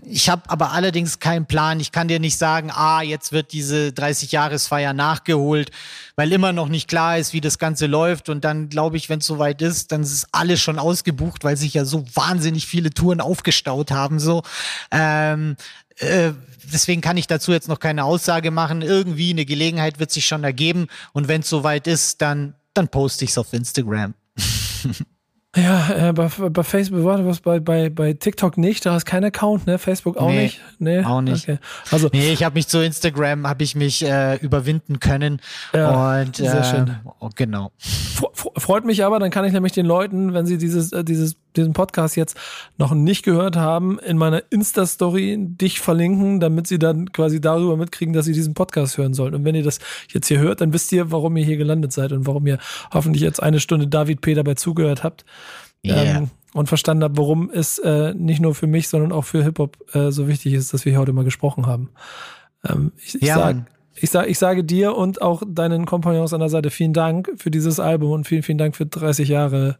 [0.05, 1.79] ich habe aber allerdings keinen Plan.
[1.79, 5.71] Ich kann dir nicht sagen, ah, jetzt wird diese 30-Jahresfeier nachgeholt,
[6.17, 8.27] weil immer noch nicht klar ist, wie das Ganze läuft.
[8.27, 11.55] Und dann glaube ich, wenn es soweit ist, dann ist es alles schon ausgebucht, weil
[11.55, 14.19] sich ja so wahnsinnig viele Touren aufgestaut haben.
[14.19, 14.43] So,
[14.91, 15.55] ähm,
[15.99, 16.31] äh,
[16.71, 18.81] deswegen kann ich dazu jetzt noch keine Aussage machen.
[18.81, 20.87] Irgendwie eine Gelegenheit wird sich schon ergeben.
[21.13, 24.13] Und wenn es soweit ist, dann, dann poste ich es auf Instagram.
[25.55, 29.23] Ja, äh, bei, bei Facebook war was bei, bei, bei TikTok nicht, da hast kein
[29.23, 29.77] Account, ne?
[29.77, 30.61] Facebook auch nee, nicht.
[30.79, 31.47] Nee, auch nicht.
[31.47, 31.59] Okay.
[31.91, 35.39] Also, nee, ich habe mich zu Instagram, habe ich mich äh, überwinden können.
[35.73, 36.97] Ja, und sehr äh, schön.
[37.19, 37.71] Oh, genau.
[38.57, 41.74] Freut mich aber, dann kann ich nämlich den Leuten, wenn sie dieses, äh, dieses diesen
[41.74, 42.38] Podcast jetzt
[42.78, 48.14] noch nicht gehört haben, in meiner Insta-Story dich verlinken, damit sie dann quasi darüber mitkriegen,
[48.14, 49.36] dass sie diesen Podcast hören sollen.
[49.36, 49.80] Und wenn ihr das
[50.12, 52.60] jetzt hier hört, dann wisst ihr, warum ihr hier gelandet seid und warum ihr
[52.93, 54.34] hoffentlich jetzt eine Stunde David P.
[54.34, 55.26] dabei zugehört habt.
[55.86, 56.18] Yeah.
[56.18, 59.93] Ähm, und verstanden habt, warum es äh, nicht nur für mich, sondern auch für Hip-Hop
[59.93, 61.89] äh, so wichtig ist, dass wir hier heute mal gesprochen haben.
[62.66, 63.58] Ähm, ich, ich ja, sag,
[63.95, 67.51] ich, sag, ich sage dir und auch deinen Kompagnons an der Seite vielen Dank für
[67.51, 69.78] dieses Album und vielen, vielen Dank für 30 Jahre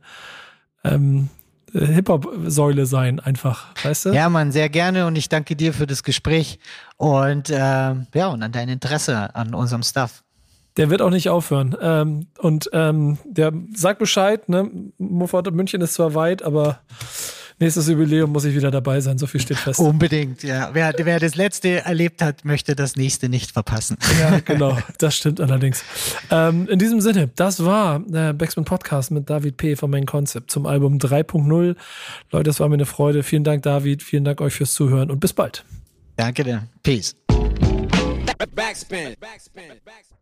[0.84, 1.30] ähm,
[1.78, 4.10] Hip-Hop-Säule sein, einfach, weißt du?
[4.12, 6.60] Ja, Mann, sehr gerne und ich danke dir für das Gespräch
[6.98, 10.24] und äh, ja, und an dein Interesse an unserem Stuff.
[10.78, 11.76] Der wird auch nicht aufhören.
[11.80, 14.70] Ähm, und ähm, der sagt Bescheid, ne?
[14.98, 16.80] Muffat München ist zwar weit, aber
[17.60, 19.80] nächstes Jubiläum muss ich wieder dabei sein, so viel steht fest.
[19.80, 20.70] Unbedingt, ja.
[20.74, 23.98] Wer, wer das letzte erlebt hat, möchte das nächste nicht verpassen.
[24.20, 25.84] Ja, genau, das stimmt allerdings.
[26.32, 29.76] Ähm, in diesem Sinne, das war der Backspin Podcast mit David P.
[29.76, 31.76] von Main Concept zum Album 3.0.
[32.32, 33.24] Leute, es war mir eine Freude.
[33.24, 34.04] Vielen Dank, David.
[34.04, 35.64] Vielen Dank euch fürs Zuhören und bis bald.
[36.16, 36.68] Danke dir.
[36.84, 37.16] Peace.
[38.56, 39.16] Backspin.
[39.20, 39.64] Backspin.
[39.84, 40.15] Backspin.